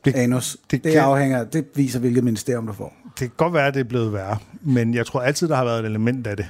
[0.04, 0.56] Det- anus?
[0.70, 2.92] det Det, det afhænger, det viser, hvilket ministerium du får.
[3.04, 4.36] Det kan godt være, at det er blevet værre.
[4.62, 6.46] Men jeg tror altid, der har været et element af det.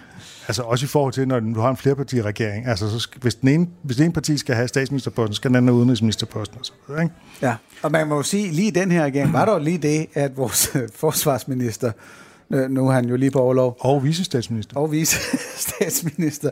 [0.48, 2.66] Altså også i forhold til, når du har en flerpartiregering.
[2.66, 5.56] Altså så skal, hvis, den ene, hvis den ene parti skal have statsministerposten, skal den
[5.56, 6.58] anden have udenrigsministerposten.
[6.60, 7.14] Og så videre, ikke?
[7.42, 9.78] Ja, og man må jo sige, lige i den her regering, var der jo lige
[9.78, 11.92] det, at vores øh, forsvarsminister,
[12.50, 14.76] øh, nu er han jo lige på overlov, Og vicestatsminister.
[14.76, 15.16] og vice
[15.68, 16.50] statsminister.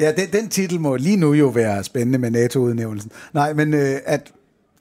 [0.00, 3.10] Ja, den, den titel må lige nu jo være spændende med NATO-udnævnelsen.
[3.34, 4.32] Nej, men øh, at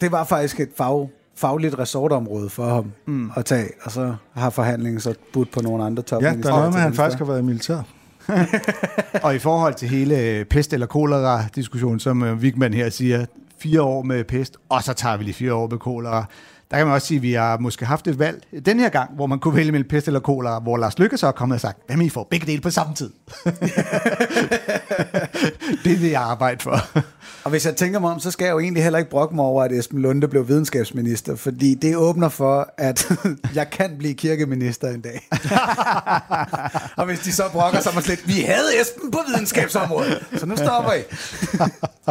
[0.02, 3.32] det var faktisk et fag, fagligt resortområde for ham mm.
[3.36, 6.42] at tage, og så har forhandlingen så budt på nogle andre Ja, topminister.
[6.42, 7.82] der er noget med, at han faktisk har været i militær.
[9.24, 13.26] og i forhold til hele pest- eller kolera-diskussionen, som Vigman Wigman her siger,
[13.60, 16.26] fire år med pest, og så tager vi lige fire år med kolera.
[16.72, 19.16] Der kan man også sige, at vi har måske haft et valg den her gang,
[19.16, 21.62] hvor man kunne vælge mellem pest eller kolera, hvor Lars Lykke så er kommet og
[21.62, 23.10] sagt, hvad med I får begge dele på samme tid?
[25.84, 26.80] det vil jeg arbejde for.
[27.44, 29.46] Og hvis jeg tænker mig om, så skal jeg jo egentlig heller ikke brokke mig
[29.46, 33.12] over, at Esben Lunde blev videnskabsminister, fordi det åbner for, at
[33.56, 35.28] jeg kan blive kirkeminister en dag.
[36.98, 40.94] og hvis de så brokker sig slet, vi havde Esben på videnskabsområdet, så nu stopper
[40.94, 41.02] I.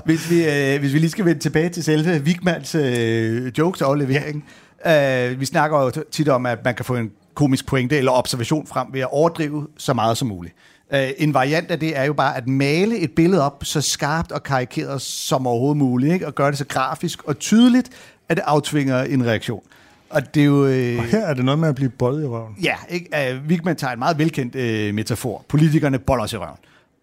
[0.05, 3.97] hvis, vi, øh, hvis vi lige skal vende tilbage til selve Wigmans øh, jokes og
[3.97, 4.45] levering.
[4.87, 8.67] Øh, vi snakker jo tit om, at man kan få en komisk pointe eller observation
[8.67, 10.55] frem ved at overdrive så meget som muligt.
[10.93, 14.33] Øh, en variant af det er jo bare at male et billede op så skarpt
[14.33, 16.27] og karikeret som overhovedet muligt, ikke?
[16.27, 17.91] og gøre det så grafisk og tydeligt,
[18.29, 19.63] at det aftvinger en reaktion.
[20.11, 20.67] Og det er jo...
[20.67, 22.55] Øh, Og her er det noget med at blive boldet i røven.
[22.63, 23.37] Ja, ikke?
[23.41, 24.55] Uh, Wigman tager en meget velkendt
[24.89, 25.45] uh, metafor.
[25.49, 26.59] Politikerne boller os i røven.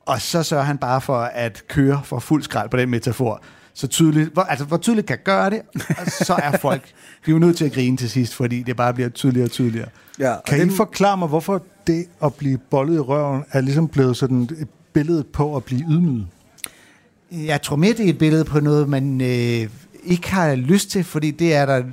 [0.05, 3.41] Og så sørger han bare for at køre for fuld skrald på den metafor.
[3.73, 6.83] Så tydeligt, hvor, altså hvor tydeligt kan gøre det, og så er folk
[7.25, 9.51] de er jo nødt til at grine til sidst, fordi det bare bliver tydeligere og
[9.51, 9.87] tydeligere.
[10.19, 13.61] Ja, og Kan det, I forklare mig, hvorfor det at blive boldet i røven er
[13.61, 16.27] ligesom blevet sådan et billede på at blive ydmyget?
[17.31, 19.69] Jeg tror mere, det er et billede på noget, man øh,
[20.03, 21.83] ikke har lyst til, fordi det er der...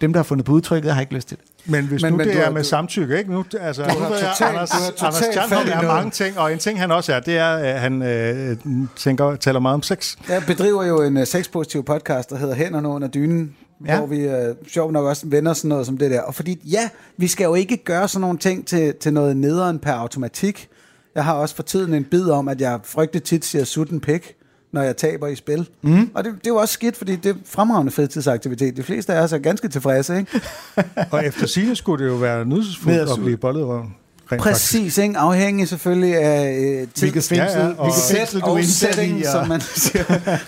[0.00, 1.46] Dem, der har fundet på udtrykket, har ikke lyst til det.
[1.64, 3.32] Men hvis Men- nu men det du er har- med du- samtykke, ikke?
[3.32, 6.10] Nu, altså, Du har ved jeg, totalt- Anders, du har Anders totalt Stjernholm er mange
[6.10, 8.56] ting, og en ting han også er, det er, at han øh,
[8.96, 10.16] tænker, taler meget om sex.
[10.28, 13.54] jeg bedriver jo en uh, sexpositiv podcast, der hedder Hænderne under dynen,
[13.86, 13.96] Ja.
[13.98, 14.32] hvor vi uh,
[14.68, 16.20] sjovt nok også vender sådan noget som det der.
[16.20, 19.78] Og fordi, ja, vi skal jo ikke gøre sådan nogle ting til, til noget nederen
[19.78, 20.68] per automatik.
[21.14, 24.34] Jeg har også for tiden en bid om, at jeg frygteligt tit siger sutten pik,
[24.72, 25.68] når jeg taber i spil.
[25.82, 26.10] Mm.
[26.14, 28.76] Og det, det er jo også skidt, fordi det er fremragende fritidsaktivitet.
[28.76, 30.40] De fleste af os er ganske tilfredse, ikke?
[31.12, 33.94] Og efter sine skulle det jo være nydelsesfuldt at blive boldet i røven.
[34.32, 34.42] Rent faktisk.
[34.72, 35.18] Præcis, ikke?
[35.18, 38.64] Afhængig selvfølgelig af øh, tid, Hvilket fængsel, Ja, ja, og- hvilket set fængsel du og
[38.64, 39.24] setting, i.
[39.24, 39.48] som Og...
[39.48, 40.38] man siger.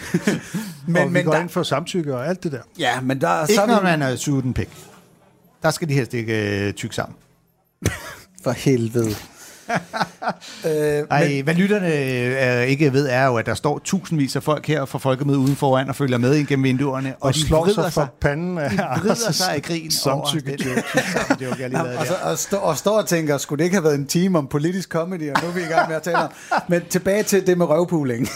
[0.87, 2.61] Men, og vi men går der- ind for samtykke og alt det der.
[2.79, 4.69] Ja, men der er Ikke så når man er suget en pik.
[5.63, 7.17] Der skal de helst ikke øh, tykke sammen.
[8.45, 9.15] For helvede.
[10.67, 11.89] Øh, Ej, hvad lytterne
[12.63, 15.57] øh, ikke ved, er jo, at der står tusindvis af folk her fra folkemødet uden
[15.57, 17.15] foran og følger med ind gennem vinduerne.
[17.15, 20.51] Og, og de slår sig for panden af de vrider sig af grin samtykke.
[20.51, 23.59] over tykke joke, jeg lige lavede og, så, og, stå, og står og tænker, skulle
[23.59, 25.89] det ikke have været en time om politisk comedy, og nu er vi i gang
[25.89, 26.31] med at tale om.
[26.69, 28.29] Men tilbage til det med røvpooling.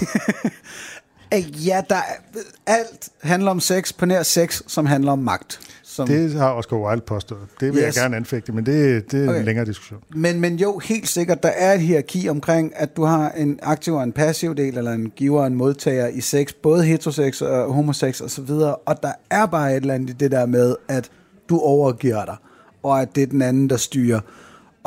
[1.35, 5.61] Øh, ja, der er, alt handler om sex, på nær sex, som handler om magt.
[6.07, 7.41] Som, Det har Oscar Wilde påstået.
[7.61, 7.97] Det vil Yes.
[7.97, 9.39] jeg gerne anfægte, men det, det er okay.
[9.39, 10.01] En længere diskussion.
[10.15, 13.95] Men, men jo, helt sikkert, der er et hierarki omkring, at du har en aktiv
[13.95, 17.73] og en passiv del, eller en giver og en modtager i sex, både heterosex og
[17.73, 20.77] homosex og så videre, og der er bare et eller andet i det der med,
[20.89, 21.11] at
[21.49, 22.37] du overgiver dig,
[22.83, 24.21] og at det er den anden, der styrer.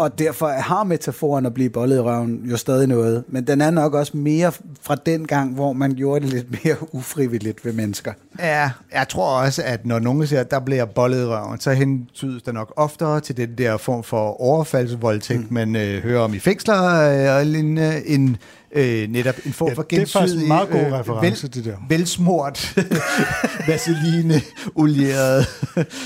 [0.01, 3.71] Og derfor har metaforen at blive bollet i røven jo stadig noget, men den er
[3.71, 8.13] nok også mere fra den gang, hvor man gjorde det lidt mere ufrivilligt ved mennesker.
[8.39, 11.71] Ja, jeg tror også, at når nogen siger, at der bliver bollet i røven, så
[11.71, 15.53] hentydes der nok oftere til den der form for overfaldsvoldtægt, mm.
[15.53, 18.37] man øh, hører om i fængsler, øh, og en, en,
[18.75, 21.47] øh, netop en form Ja, for det er faktisk en gensidig, meget god øh, reference,
[21.47, 21.75] det der.
[21.89, 22.75] Velsmurt,
[23.67, 24.41] vaseline,
[24.75, 25.47] olieret,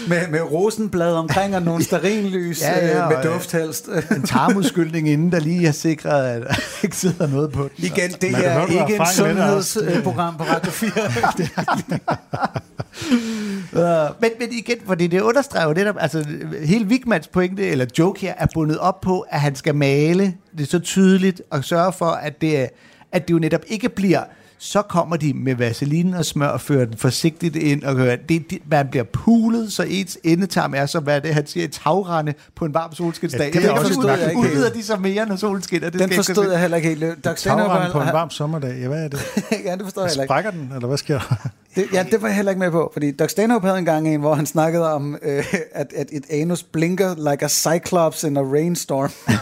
[0.08, 3.90] Med, med rosenblad omkring og nogle sterinlys Ja, ja, ja, med øh, duft helst.
[4.12, 6.54] en tarmudskyldning inden, der lige har sikret, at der
[6.84, 7.72] ikke sidder noget på den.
[7.86, 10.92] Igen, det Man er ikke en sundhedsprogram på Radio 4.
[13.74, 13.82] Uh,
[14.22, 16.26] men, men igen, fordi det understreger jo netop, altså
[16.66, 20.68] hele Wigmans pointe, eller joke her, er bundet op på, at han skal male det
[20.68, 22.70] så tydeligt, og sørge for, at det,
[23.12, 24.24] at det jo netop ikke bliver,
[24.58, 28.50] så kommer de med vaseline og smør og fører den forsigtigt ind, og gør, det,
[28.50, 31.72] det, man bliver pulet, så ens endetarm er så, hvad er det, han siger, et
[31.72, 33.40] tagrende på en varm solskinsdag.
[33.42, 34.38] Ja, det er jeg ved også ikke, ud- billede.
[34.38, 35.90] udvider de så mere, når solen skinner.
[35.90, 37.24] Det Den jeg forstod ikke- jeg heller ikke helt.
[37.24, 38.80] Tagrende på en varm sommerdag.
[38.82, 39.20] Ja, hvad er det?
[39.66, 40.28] ja, det forstår jeg heller ikke.
[40.32, 41.50] Sprækker den, eller hvad sker der?
[41.76, 44.08] Det, ja, det var jeg heller ikke med på, fordi Doug Stanhope havde en gang
[44.14, 45.44] en, hvor han snakkede om, øh,
[45.74, 49.10] at, at et anus blinker like a cyclops in a rainstorm.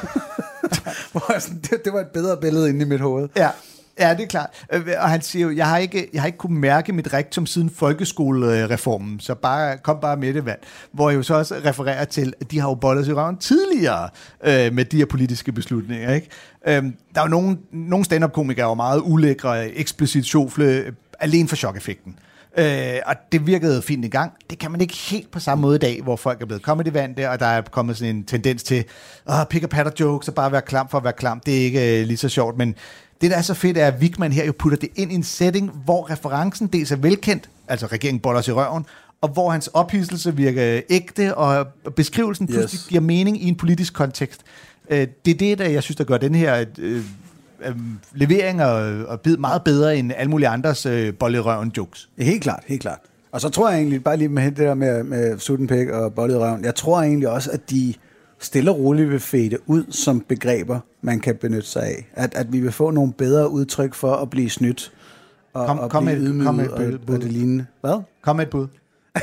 [1.12, 3.30] hvor jeg sådan, det, det var et bedre billede inde i mit hoved.
[3.36, 3.50] Ja.
[4.00, 4.50] Ja, det er klart.
[4.74, 7.46] Øh, og han siger jo, jeg har ikke, jeg har ikke kunnet mærke mit rektum
[7.46, 10.60] siden folkeskolereformen, så bare, kom bare med det, mand.
[10.92, 14.10] Hvor jeg jo så også refererer til, at de har jo bollet sig røven tidligere
[14.44, 16.14] øh, med de her politiske beslutninger.
[16.14, 16.28] Ikke?
[16.68, 21.48] Øhm, der er jo nogle, nogle stand-up-komikere, der er meget ulækre, eksplicit sjofle, øh, alene
[21.48, 22.16] for chokeffekten.
[22.58, 24.34] Øh, og det virkede fint i gang.
[24.50, 27.30] Det kan man ikke helt på samme måde i dag, hvor folk er blevet comedyvante,
[27.30, 28.84] og der er kommet sådan en tendens til,
[29.30, 31.40] åh, pick a patter jokes, og bare være klam for at være klam.
[31.40, 32.76] Det er ikke øh, lige så sjovt, men
[33.24, 35.24] det, der er så fedt, er, at Wigman her jo putter det ind i en
[35.24, 38.86] setting, hvor referencen dels er velkendt, altså regeringen boller os i røven,
[39.22, 42.56] og hvor hans ophidselse virker ægte, og beskrivelsen Yes.
[42.56, 44.42] pludselig giver mening i en politisk kontekst.
[44.90, 47.02] Øh, det er det, der jeg synes, der gør den her øh,
[47.66, 47.76] øh,
[48.14, 52.10] levering og, og bid meget bedre end alle mulige andres øh, bolle i røven jokes.
[52.18, 53.00] Helt klart, helt klart.
[53.32, 56.36] Og så tror jeg egentlig, bare lige med det der med, med Sudenpæk og bollet
[56.36, 57.94] i røven, jeg tror egentlig også, at de
[58.46, 62.08] stille og roligt vil fade ud som begreber, man kan benytte sig af.
[62.14, 64.92] At, at vi vil få nogle bedre udtryk for at blive snydt
[65.54, 66.78] og, Kom- og kom blive et- ydmyget kom et og,
[67.08, 67.16] bud.
[67.16, 67.66] og det lignende.
[67.82, 68.02] Hvad?
[68.22, 68.68] Kom med et bud.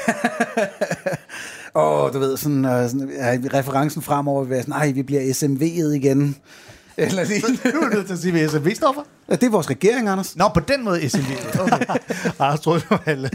[1.75, 5.03] Åh, oh, du ved, sådan, uh, sådan ja, referencen fremover vil være sådan, nej, vi
[5.03, 6.37] bliver SMV'et igen.
[6.97, 7.59] Eller lignende.
[7.75, 9.07] Nu er du nødt til at sige, hvad SMV står for.
[9.31, 10.37] Ja, det er vores regering, Anders.
[10.37, 11.31] Nå, på den måde SMV.
[11.61, 11.77] Okay.
[12.41, 13.23] Anders troede, det var en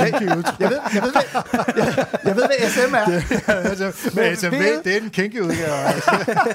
[0.00, 0.60] kinky udtryk.
[0.60, 1.22] Jeg ved, jeg, ved, hvad,
[1.76, 3.22] jeg, jeg ved, hvad SM er.
[3.52, 5.74] Altså, Men SMV, det er den kinky udgave.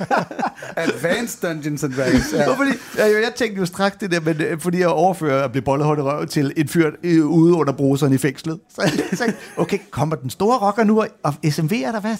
[0.88, 2.34] Advanced Dungeons and Dragons.
[2.34, 2.53] Ja.
[2.53, 5.61] Fordi, jeg, jeg tænkte jo straks det der, men øh, fordi jeg overfører at blive
[5.63, 8.59] bollet i røv til en fyr øh, ude under bruseren i fængslet.
[8.75, 12.15] Så jeg tænkte, okay, kommer den store rocker nu, og- og SMV er der hvad?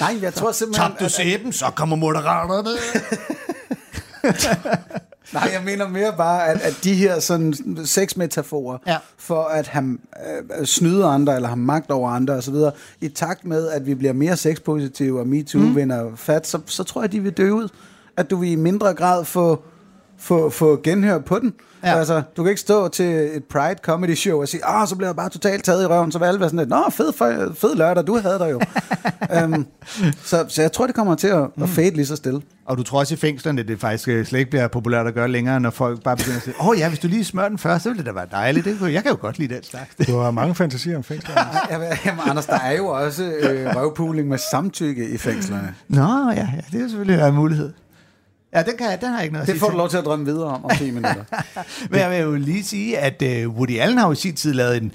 [0.00, 0.90] Nej, jeg tror simpelthen...
[0.90, 2.68] Tabte du sæben, så kommer moderaterne.
[5.34, 7.54] Nej, jeg mener mere bare, at, at de her sådan
[7.84, 8.96] sexmetaforer, Ja.
[9.18, 9.98] for at han
[10.60, 12.54] øh, snyde andre, eller har magt over andre osv.,
[13.00, 15.76] i takt med, at vi bliver mere sexpositive, og MeToo mm.
[15.76, 17.68] vinder fat, så, så tror jeg, de vil dø ud.
[18.16, 19.62] At du vil i mindre grad få,
[20.18, 21.54] få, få genhør på den.
[21.82, 21.98] Ja.
[21.98, 25.08] Altså, du kan ikke stå til et Pride Comedy Show og sige, ah, så bliver
[25.08, 27.12] jeg bare totalt taget i røven, så vil alle være sådan lidt, nå, fed,
[27.54, 28.60] fed, lørdag, du havde der jo.
[29.44, 29.66] um,
[30.30, 32.42] så, så jeg tror, det kommer til at, at fade lige så stille.
[32.64, 35.28] Og du tror også i fængslerne, det faktisk øh, slet ikke bliver populært at gøre
[35.28, 37.58] længere, når folk bare begynder at sige, åh oh, ja, hvis du lige smører den
[37.58, 38.64] først, så ville det da være dejligt.
[38.64, 40.06] Det, jeg kan jo godt lide den slags.
[40.06, 41.34] Du har mange fantasier om fængsler.
[41.70, 45.74] Jamen, jamen, Anders, der er jo også øh, røvpooling med samtykke i fængslerne.
[45.88, 47.72] Nå, ja, ja det er selvfølgelig en mulighed.
[48.54, 49.96] Ja, den, kan, jeg- den har jeg ikke noget at Det får du lov til
[49.96, 51.24] at drømme videre om om 10 minutter.
[51.90, 54.52] Men jeg vil jo lige sige, at øh, Woody Allen har jo i sin tid
[54.54, 54.92] lavet en,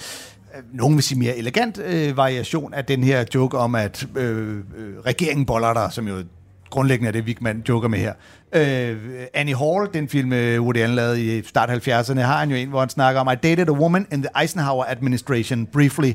[0.57, 4.57] øh, nogen vil sige mere elegant øh, variation af den her joke om, at øh,
[4.57, 6.23] øh, regeringen boller dig, som jo
[6.69, 8.13] grundlæggende er det, Wigman joker med her.
[8.53, 8.97] Øh,
[9.33, 10.31] Annie Hall, den film,
[10.63, 13.35] Woody Allen lavede i start 70'erne, har han jo en, hvor han snakker om, I
[13.35, 16.11] dated a woman in the Eisenhower administration briefly,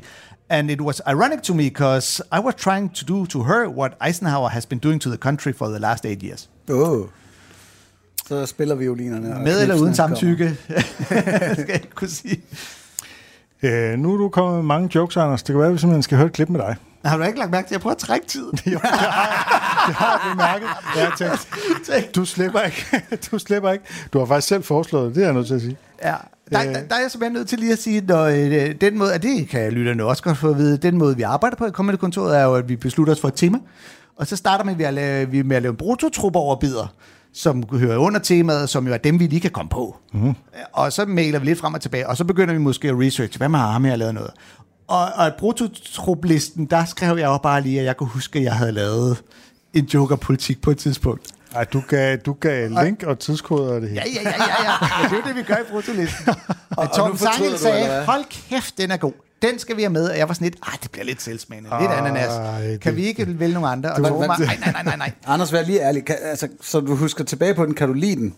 [0.49, 3.91] and it was ironic to me because I was trying to do to her what
[4.07, 6.49] Eisenhower has been doing to the country for the last eight years.
[6.69, 7.09] oh.
[8.29, 9.43] Så spiller violinerne.
[9.43, 10.57] Med eller uden samtykke,
[11.03, 12.41] skal jeg ikke kunne sige.
[13.63, 15.43] Øh, nu er du kommet med mange jokes, Anders.
[15.43, 16.75] Det kan være, at vi simpelthen skal høre et klip med dig.
[17.05, 18.59] Har du ikke lagt mærke til, at jeg prøver at trække tiden?
[18.65, 20.67] Jo, det har, det har jeg bemærket.
[20.95, 21.45] Jeg har
[21.83, 22.85] tænkt, du slipper ikke.
[23.31, 23.85] Du slipper ikke.
[24.13, 25.77] Du har faktisk selv foreslået det, det er jeg nødt til at sige.
[26.03, 26.15] Ja.
[26.51, 29.13] Der, der, der er jeg simpelthen nødt til lige at sige, når øh, den måde,
[29.13, 31.71] og det kan lytterne også godt få at vide, den måde, vi arbejder på i
[31.71, 33.57] Comedy-kontoret, er jo, at vi beslutter os for et tema,
[34.15, 36.93] og så starter vi med at lave, vi med at lave en brutotrup over bidder,
[37.33, 39.97] som hører under temaet, som jo er dem, vi lige kan komme på.
[40.13, 40.35] Mm.
[40.73, 43.37] Og så mailer vi lidt frem og tilbage, og så begynder vi måske at research,
[43.37, 44.31] hvad med ham, jeg har lavet noget.
[44.87, 48.45] Og, og i brutotrup-listen, der skrev jeg jo bare lige, at jeg kunne huske, at
[48.45, 49.23] jeg havde lavet
[49.73, 51.27] en joker-politik på et tidspunkt.
[51.55, 54.01] Ej, du gav, du gav link og tidskoder og det hele.
[54.05, 55.03] Ja, ja, ja, ja, ja.
[55.09, 56.29] Det er jo det, vi gør i brutolisten.
[56.29, 56.35] Og,
[56.77, 59.13] og Tom Sangel sagde, hold kæft, den er god.
[59.41, 60.09] Den skal vi have med.
[60.09, 61.69] Og jeg var sådan lidt, ej, det bliver lidt selvsmagende.
[61.81, 62.61] Lidt Ej, ananas.
[62.63, 63.91] det- Kan vi ikke vælge nogle andre?
[63.91, 65.11] Og Du- var nej, nej, nej, nej, nej.
[65.27, 66.05] Anders, vær lige ærlig.
[66.05, 68.35] Kan, altså, så du husker tilbage på den, kan du lide den?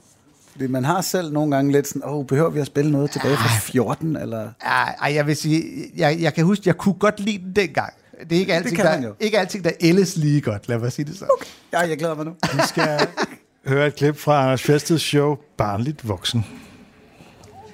[0.51, 3.11] Fordi man har selv nogle gange lidt sådan, åh, oh, behøver vi at spille noget
[3.11, 4.49] tilbage fra 14, eller...
[4.65, 5.63] Ej, ej, jeg vil sige,
[5.97, 7.93] jeg, jeg kan huske, jeg kunne godt lide den dengang.
[8.29, 10.67] Det er ikke altid, kan man der, ikke altid, der ældes lige godt.
[10.69, 11.25] Lad mig sige det så.
[11.37, 11.45] Okay.
[11.73, 12.31] Ja, jeg glæder mig nu.
[12.53, 12.99] Vi skal
[13.71, 16.45] høre et klip fra Anders Fjesteds show Barnligt Voksen.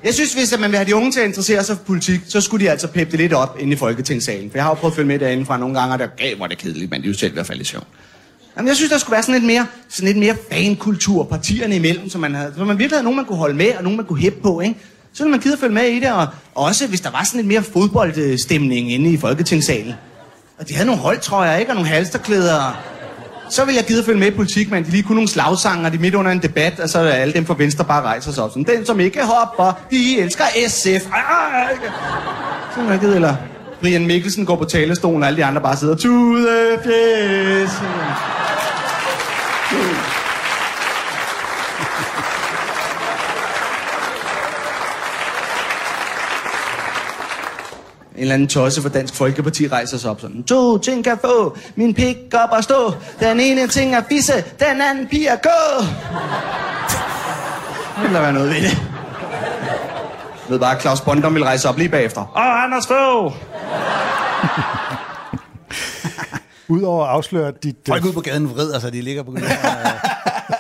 [0.04, 2.42] Jeg synes, hvis man vil have de unge til at interessere sig for politik, så
[2.42, 4.52] skulle de altså peppe det lidt op inde i Folketingssalen.
[4.52, 6.36] For jeg har jo prøvet at følge med derinde fra nogle gange, og der gav,
[6.36, 7.88] hvor det kedeligt, men det er jo selv i hvert fald i sjovt.
[8.58, 12.10] Jamen, jeg synes, der skulle være sådan lidt mere, sådan lidt mere fankultur partierne imellem,
[12.10, 14.06] så man, havde, så man virkelig havde nogen, man kunne holde med, og nogen, man
[14.06, 14.76] kunne hæppe på, ikke?
[15.14, 17.38] Så ville man gide at følge med i det, og også hvis der var sådan
[17.38, 19.94] lidt mere fodboldstemning inde i Folketingssalen.
[20.60, 21.72] Og de havde nogle holdtrøjer, ikke?
[21.72, 22.84] Og nogle halsterklæder.
[23.50, 25.90] Så vil jeg gide at følge med i politik, men de lige kunne nogle slagsanger,
[25.90, 28.44] de midt under en debat, og så er alle dem fra Venstre bare rejser sig
[28.44, 28.50] op.
[28.50, 31.08] Sådan, den som ikke hopper, de elsker SF.
[32.76, 33.36] Så jeg gider, eller
[33.82, 36.48] Brian Mikkelsen går på talerstolen, og alle de andre bare sidder tude
[36.84, 37.72] fjes.
[48.18, 50.44] En eller anden tosse for Dansk Folkeparti rejser sig op sådan.
[50.44, 52.94] To ting kan få min pik op og stå.
[53.20, 55.84] Den ene ting er fisse, den anden pige er gå.
[57.96, 58.64] Det vil være noget ved det.
[60.44, 62.22] Jeg ved bare, at Claus Bondum vil rejse op lige bagefter.
[62.22, 63.34] Åh, Anders Fogh!
[66.68, 67.76] Udover at afsløre dit...
[67.76, 69.48] øh, Folk ude på gaden vrider sig, de ligger på gaden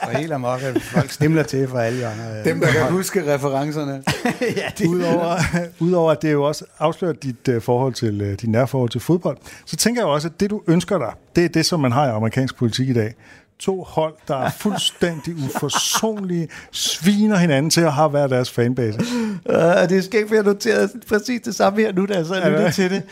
[0.08, 2.43] og, helt amok, at folk stemler til for alle hjørner.
[2.43, 4.03] Dem, der kan huske referencerne.
[4.41, 5.38] ja, det, Udover,
[5.80, 9.38] udover at det jo også afslører dit uh, forhold til uh, dit nærforhold til fodbold,
[9.66, 12.05] så tænker jeg også, at det du ønsker dig, det er det, som man har
[12.08, 13.14] i amerikansk politik i dag.
[13.60, 18.99] To hold, der er fuldstændig uforsonlige, sviner hinanden til at have hver deres fanbase.
[19.45, 19.53] Uh,
[19.89, 22.72] det er skægt, for jeg noterede præcis det samme her nu, da jeg så lyttede
[22.72, 23.03] til det.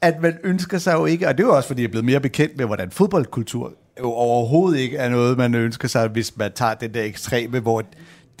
[0.00, 2.04] At man ønsker sig jo ikke, og det er jo også, fordi jeg er blevet
[2.04, 6.52] mere bekendt med, hvordan fodboldkultur jo overhovedet ikke er noget, man ønsker sig, hvis man
[6.54, 7.80] tager den der ekstreme, hvor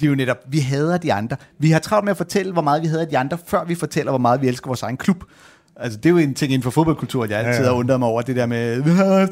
[0.00, 1.36] det er jo netop, vi hader de andre.
[1.58, 4.12] Vi har travlt med at fortælle, hvor meget vi hader de andre, før vi fortæller,
[4.12, 5.24] hvor meget vi elsker vores egen klub.
[5.76, 7.72] Altså, det er jo en ting inden for fodboldkultur, at jeg altid Ja, ja, har
[7.72, 8.82] undret mig over, det der med,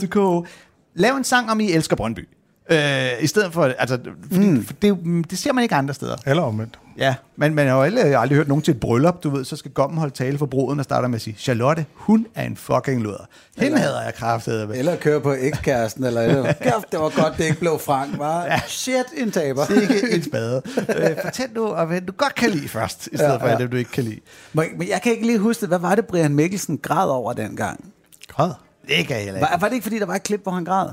[0.00, 0.48] FCK.
[0.94, 2.28] Lav en sang om, I elsker Brøndby.
[2.70, 3.98] Øh, I stedet for, altså,
[4.32, 4.64] fordi, mm.
[4.64, 4.98] for det,
[5.30, 6.16] det ser man ikke andre steder.
[6.26, 6.78] Eller omvendt.
[6.98, 9.56] Ja, men man har jo aldrig, aldrig hørt nogen til et bryllup, du ved, så
[9.56, 12.56] skal gommen holde tale for bruden og starter med at sige, Charlotte, hun er en
[12.56, 13.28] fucking luder.
[13.58, 14.78] Hende hader jeg kraftedet med.
[14.78, 16.52] Eller køre på ekskæresten, eller eller.
[16.62, 18.44] Kæft, det var godt, det ikke blev Frank, var.
[18.44, 18.60] Ja.
[18.66, 19.80] Shit, en taber.
[19.82, 20.62] Ikke en spade.
[20.96, 23.56] øh, fortæl nu, og hvad du godt kan lide først, i stedet Ja, for ja.
[23.58, 24.20] dem, du ikke kan lide.
[24.52, 25.68] Men, men jeg kan ikke lige huske det.
[25.68, 27.84] Hvad var det, Brian Mikkelsen græd over dengang?
[28.28, 28.50] Græd.
[28.88, 29.62] Det kan jeg heller Var, ikke.
[29.62, 30.88] var det ikke, fordi der var et klip, hvor han græd?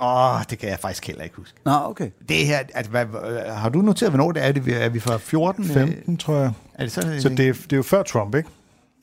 [0.00, 1.58] Åh, oh, det kan jeg faktisk heller ikke huske.
[1.64, 2.10] Nå, okay.
[2.28, 4.52] Det her, altså, hvad, øh, har du noteret, hvornår det er?
[4.52, 5.64] Det, er vi fra 14?
[5.64, 6.52] 15, tror jeg.
[6.74, 8.48] Er det sådan, Så det er, det er jo før Trump, ikke?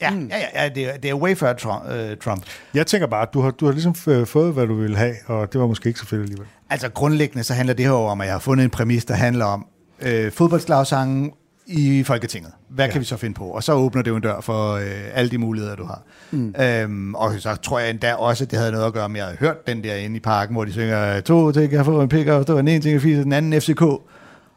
[0.01, 1.89] Ja, ja, ja, ja det, er, det er way før Trump.
[1.89, 2.43] Øh, Trump.
[2.73, 5.15] Jeg tænker bare, at du har, du har ligesom øh, fået, hvad du ville have,
[5.27, 6.47] og det var måske ikke så fedt alligevel.
[6.69, 9.45] Altså grundlæggende så handler det her om, at jeg har fundet en præmis, der handler
[9.45, 9.65] om
[10.01, 11.31] øh, fodboldslagsangen
[11.69, 12.51] i Folketinget.
[12.69, 12.91] Hvad ja.
[12.91, 13.43] kan vi så finde på?
[13.43, 16.01] Og så åbner det jo en dør for øh, alle de muligheder, du har.
[16.31, 16.55] Mm.
[16.61, 19.19] Øhm, og så tror jeg endda også, at det havde noget at gøre med, at
[19.19, 22.03] jeg havde hørt den der inde i parken, hvor de synger, to ting jeg får
[22.03, 23.81] en pik og den ene ting jeg fiser, den anden FCK.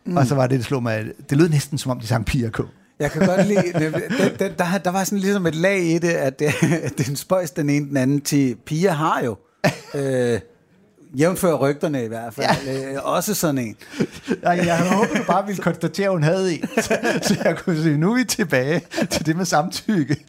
[0.07, 0.17] Mm.
[0.17, 2.49] Og så var det, det slog mig, det lød næsten som om, de sang Pia
[2.49, 2.61] K.
[2.99, 3.93] Jeg kan godt lide, den,
[4.39, 6.47] den, der, der var sådan ligesom et lag i det, at det,
[6.85, 8.57] at det er en spøjs den ene den anden til.
[8.67, 9.37] Pia har jo,
[9.95, 10.41] øh,
[11.19, 12.93] jævnfør rygterne i hvert fald, ja.
[12.93, 13.77] øh, også sådan en.
[14.43, 16.69] Jeg, jeg havde håbet, du bare ville konstatere, at hun havde en.
[16.83, 20.17] Så, så jeg kunne sige, nu er vi tilbage til det med samtykke.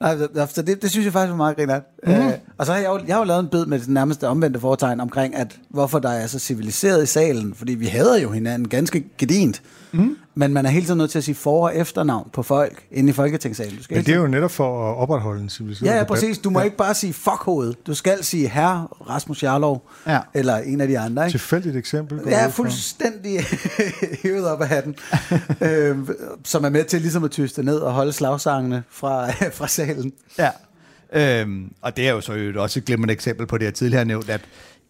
[0.00, 1.82] Nej, så- så det, det synes jeg faktisk var meget grinert.
[2.06, 2.12] Mm.
[2.12, 4.28] Øh, og så har jeg, jo, jeg har jo lavet en bid med det nærmeste
[4.28, 8.30] omvendte foretegn omkring, at hvorfor der er så civiliseret i salen, fordi vi hader jo
[8.30, 9.62] hinanden ganske gedint.
[9.92, 10.16] Mm.
[10.34, 13.10] Men man er hele tiden nødt til at sige for- og efternavn på folk inde
[13.10, 13.76] i Folketingssalen.
[13.76, 16.38] Du skal Men det er jo netop for at opretholde en civiliseret Ja, ja, præcis.
[16.38, 16.64] Du må ja.
[16.64, 17.86] ikke bare sige fuck hovedet.
[17.86, 20.18] Du skal sige herre Rasmus Jarlov, Ja.
[20.34, 21.24] eller en af de andre.
[21.26, 21.32] Ikke?
[21.32, 22.20] Tilfældigt eksempel.
[22.26, 23.40] Ja, fuldstændig
[24.22, 24.94] hævet op af hatten.
[25.70, 25.98] øh,
[26.44, 30.12] som er med til ligesom at tyste ned og holde slagsangene fra, fra salen.
[30.38, 30.50] Ja.
[31.12, 34.04] Øhm, og det er jo så jo også et glimrende eksempel på det, jeg tidligere
[34.04, 34.40] nævnt, at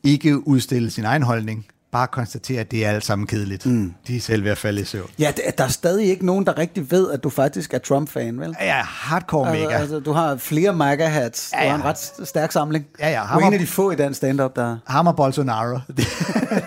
[0.02, 1.66] ikke udstille sin egen holdning,
[1.96, 3.66] bare konstatere, at det er alt sammen kedeligt.
[3.66, 3.94] Mm.
[4.06, 5.10] De er selv ved at falde i søvn.
[5.18, 8.54] Ja, der, er stadig ikke nogen, der rigtig ved, at du faktisk er Trump-fan, vel?
[8.60, 9.78] Ja, hardcore Altså, mega.
[9.80, 11.50] altså, du har flere MAGA-hats.
[11.54, 11.70] Ja, Du ja.
[11.70, 12.86] har en ret stærk samling.
[13.00, 14.76] Ja, ja, Du er hammer- en af de få i den stand-up, der...
[14.86, 15.78] Ham og Bolsonaro.
[15.96, 16.06] Det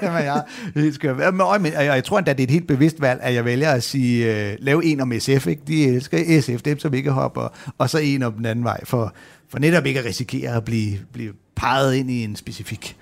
[0.01, 0.43] er jeg
[0.75, 1.31] helt skør.
[1.31, 1.41] Men,
[1.75, 4.29] og, jeg tror endda, det er et helt bevidst valg, at jeg vælger at sige,
[4.51, 5.47] uh, lave en om SF.
[5.47, 5.61] Ikke?
[5.67, 9.13] De elsker SF, dem som ikke hopper, og så en om den anden vej, for,
[9.49, 12.95] for netop ikke at risikere at blive, blive peget ind i en specifik.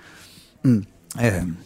[0.64, 0.84] Mm.
[1.24, 1.56] Øhm,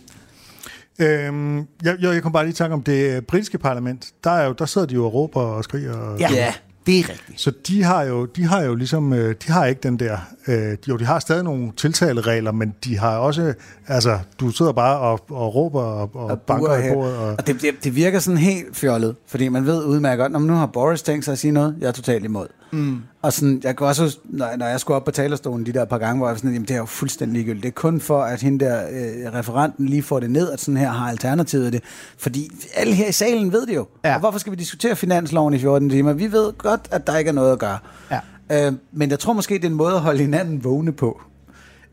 [1.02, 4.12] Øhm, jeg, jeg, jeg kom bare lige i tanke om det øh, britiske parlament.
[4.24, 5.94] Der, er jo, der sidder de jo og råber og skriger.
[5.94, 6.54] Og, ja, ja,
[6.86, 7.40] det er rigtigt.
[7.40, 10.76] Så de har jo, de har jo ligesom, øh, de har ikke den der, øh,
[10.88, 13.54] jo, de har stadig nogle tiltaleregler, men de har også,
[13.86, 17.16] altså, du sidder bare og, og råber og, og, og banker i bordet.
[17.16, 20.38] Og, Og det, det, det virker sådan helt fjollet, fordi man ved udmærket godt, når
[20.38, 22.46] nu har Boris tænkt sig at sige noget, jeg er totalt imod.
[22.72, 23.02] Mm.
[23.22, 25.98] Og sådan, jeg kan også når, når jeg skulle op på talerstolen de der par
[25.98, 27.62] gange, hvor jeg var sådan, jamen det er jo fuldstændig ligegyldigt.
[27.62, 30.76] Det er kun for, at hende der øh, referenten lige får det ned, at sådan
[30.76, 31.82] her har alternativet det.
[32.18, 33.86] Fordi alle her i salen ved det jo.
[34.04, 34.14] Ja.
[34.14, 36.12] Og hvorfor skal vi diskutere finansloven i 14 timer?
[36.12, 37.78] Vi ved godt, at der ikke er noget at gøre.
[38.10, 38.20] Ja.
[38.66, 41.20] Øh, men jeg tror måske, det er en måde at holde hinanden vågne på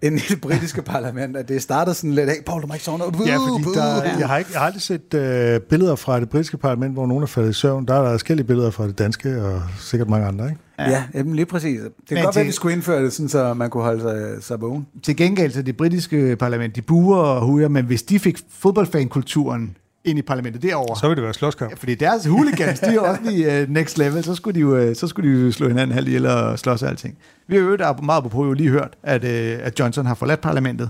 [0.02, 2.86] inde i det britiske parlament, at det starter sådan lidt af, Paul, du må ikke
[2.86, 3.16] sove noget.
[3.28, 6.58] Ja, fordi der, jeg, har ikke, jeg har aldrig set øh, billeder fra det britiske
[6.58, 7.86] parlament, hvor nogen er faldet i søvn.
[7.86, 10.60] Der er der forskellige billeder fra det danske, og sikkert mange andre, ikke?
[10.80, 11.80] Ja, ja jamen lige præcis.
[11.80, 13.84] Det kan Men godt være, at til- vi skulle indføre det, sådan, så man kunne
[13.84, 14.88] holde sig, sig vågen.
[15.04, 19.78] Til gengæld til det britiske parlament, de buer og huger, men hvis de fik fodboldfankulturen
[20.06, 21.78] ind i parlamentet derovre, Så vil det være slåskamp.
[21.80, 24.96] fordi deres hooligans, de er også lige uh, next level, så skulle de jo uh,
[24.96, 27.18] så skulle de jo slå hinanden halv ihjel og slås og alting.
[27.48, 30.16] Vi har jo øvrigt er meget på jo lige hørt, at, uh, at Johnson har
[30.16, 30.90] forladt parlamentet,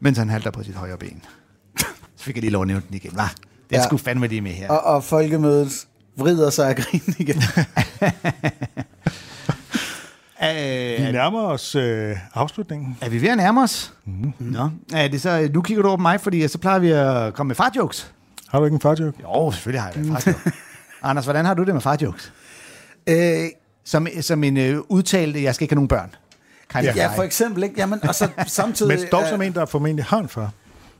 [0.00, 1.22] mens han halter på sit højre ben.
[2.16, 3.22] så fik jeg lige lov at nævne den igen, hva?
[3.70, 3.86] Det er Ja.
[3.86, 4.68] sgu fandme lige med her.
[4.70, 5.86] Og, og folkemødet
[6.16, 7.36] vrider sig af grin igen.
[10.40, 10.50] Uh,
[11.06, 12.98] Vi nærmer os øh, afslutningen.
[13.00, 13.92] er vi ved at nærme os?
[14.04, 14.32] Mm-hmm.
[14.38, 14.70] Nå.
[14.92, 17.48] Er det så, nu kigger du over på mig, fordi så plejer vi at komme
[17.48, 18.13] med farjokes.
[18.54, 19.18] Har du ikke en farjoke?
[19.22, 20.52] Jo, selvfølgelig har jeg da farjokes.
[21.02, 22.32] Anders, hvordan har du det med farjokes?
[23.06, 23.16] øh,
[23.84, 26.14] Som, som en øh, udtalte, jeg skal ikke have nogen børn.
[26.68, 27.16] Kind ja, guy.
[27.16, 27.74] for eksempel, ikke?
[27.78, 28.98] Jamen, og så samtidig...
[28.98, 30.40] Men dog øh, som en, der formentlig har en far.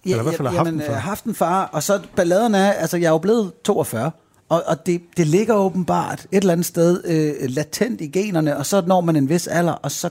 [0.06, 0.94] Ja, Eller i hvert fald har haft jamen, en far.
[0.94, 4.10] haft en far, og så balladen er, altså jeg er jo blevet 42,
[4.48, 8.66] og, og det, det ligger åbenbart et eller andet sted øh, latent i generne, og
[8.66, 10.10] så når man en vis alder, og så,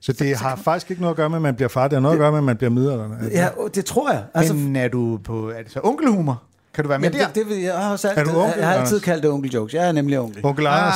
[0.00, 1.88] Så det har faktisk ikke noget at gøre med, at man bliver far.
[1.88, 3.30] Det har noget at gøre med, at man bliver midaldrende.
[3.32, 4.24] ja, det tror jeg.
[4.34, 6.42] Altså, Men er du på, er det så onkelhumor?
[6.74, 7.26] Kan du være med ja, der?
[7.26, 9.52] det, det, vil jeg, har også du altid, onkel, jeg har altid kaldt det onkel
[9.52, 9.74] jokes.
[9.74, 10.46] Jeg er nemlig onkel.
[10.46, 10.94] Onkel Anders.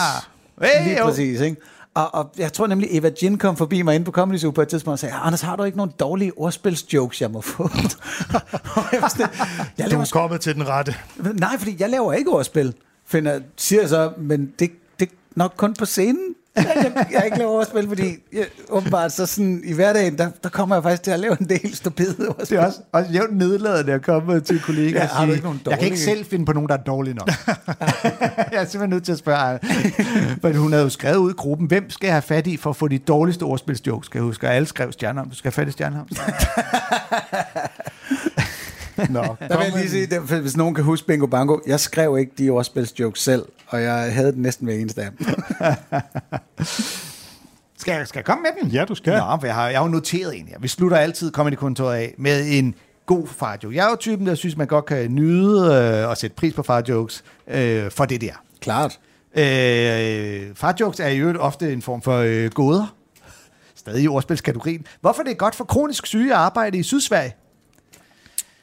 [0.60, 0.68] Ah.
[0.68, 1.04] Hey, Lige jo.
[1.04, 1.56] præcis, ikke?
[1.94, 4.62] Og, og jeg tror nemlig, Eva Jin kom forbi mig inde på Comedy Zoo på
[4.62, 7.70] et tidspunkt og sagde, Anders, har du ikke nogen dårlige ordspilsjokes, jeg må få?
[8.92, 9.28] Jeg sådan,
[9.78, 10.94] jeg Du er kommet til den rette.
[11.34, 12.74] Nej, fordi jeg laver ikke ordspil,
[13.06, 14.70] finder, siger jeg så, men det,
[15.00, 16.34] det er nok kun på scenen.
[16.56, 20.48] Jeg, jeg er ikke lavet overspil, fordi jeg, åbenbart så sådan, i hverdagen, der, der
[20.48, 22.56] kommer jeg faktisk til at lave en del stupide overspil.
[22.56, 25.60] Det er også, også jævnt nedladende at komme til kollegaer Ja, og sige, ikke nogen
[25.66, 27.28] jeg kan ikke dårlige?" selv finde på nogen, der er dårlige nok.
[28.52, 29.58] jeg er simpelthen nødt til at spørge,
[30.40, 32.70] for hun havde jo skrevet ud i gruppen, hvem skal jeg have fat i for
[32.70, 35.64] at få de dårligste ordspilsjokes, skal jeg huske, og alle skrev Stjernholm, du skal have
[35.64, 36.08] fat i Stjernholm.
[38.96, 42.18] Nå, Der vil jeg lige sige, det, hvis nogen kan huske Bingo Bango, jeg skrev
[42.18, 45.26] ikke de overspilsjokes selv, og jeg havde den næsten hver eneste af dem.
[47.78, 48.70] Skal jeg, skal jeg komme med den?
[48.70, 49.12] Ja, du skal.
[49.12, 50.58] Nå, for jeg har, jeg har jo noteret en her.
[50.60, 52.74] Vi slutter altid Comedy-kontoret af med en
[53.06, 53.76] god farjoke.
[53.76, 56.62] Jeg er jo typen, der synes, man godt kan nyde øh, og sætte pris på
[56.62, 58.32] farjokes øh, for det der.
[58.60, 58.98] Klart.
[59.36, 62.94] Øh, farjokes er jo ofte en form for øh, gåder.
[63.74, 64.86] Stadig i ordspilskategorien.
[65.00, 67.34] Hvorfor det er godt for kronisk syge at arbejde i Sydsverige?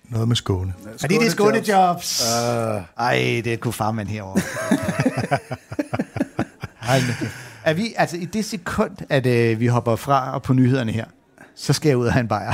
[0.10, 0.74] Noget med Skåne.
[1.00, 2.24] Fordi det er skånejobs.
[2.24, 4.42] Uh, Ej, det kunne farmand herovre.
[6.84, 7.24] Kæft.
[7.64, 11.06] er vi, altså i det sekund, at øh, vi hopper fra og på nyhederne her,
[11.56, 12.54] så skal jeg ud og have en bajer.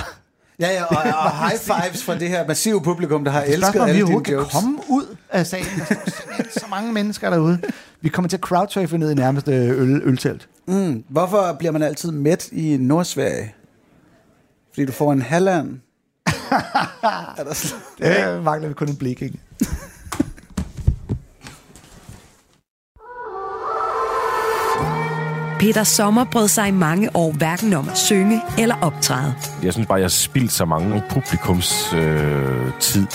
[0.59, 3.85] ja, ja, og, og high fives fra det her massive publikum, der har elsket om
[3.85, 4.53] vi alle dine kan jokes.
[4.53, 5.65] komme ud af salen.
[5.77, 7.59] Der står så mange mennesker derude.
[8.01, 10.47] Vi kommer til at crowdsurfe ned i nærmeste øl, øltelt.
[10.67, 13.53] Mm, hvorfor bliver man altid mæt i Nordsverige?
[14.73, 15.79] Fordi du får en halvand.
[17.37, 17.75] er der sl-
[18.05, 19.39] Det mangler vi kun en blik, ikke?
[25.59, 29.33] Peter Sommer brød sig i mange år hverken om at synge eller optræde.
[29.63, 33.07] Jeg synes bare, jeg har spildt så mange publikums øh, tid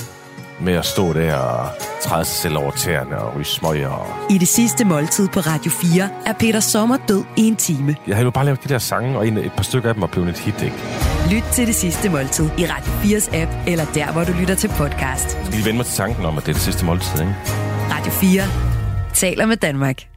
[0.61, 1.69] med at stå der og
[2.03, 3.89] træde sig selv over tæerne og ryge smøger.
[3.89, 4.07] Og...
[4.31, 7.97] I det sidste måltid på Radio 4 er Peter Sommer død i en time.
[8.07, 10.01] Jeg havde jo bare lavet de der sange, og en, et par stykker af dem
[10.01, 10.77] var blevet et hit, ikke?
[11.31, 14.69] Lyt til det sidste måltid i Radio 4's app, eller der, hvor du lytter til
[14.69, 15.37] podcast.
[15.37, 17.35] Jeg skal lige vende mig til tanken om, at det er det sidste måltid, ikke?
[17.91, 18.43] Radio 4
[19.15, 20.10] taler med Danmark.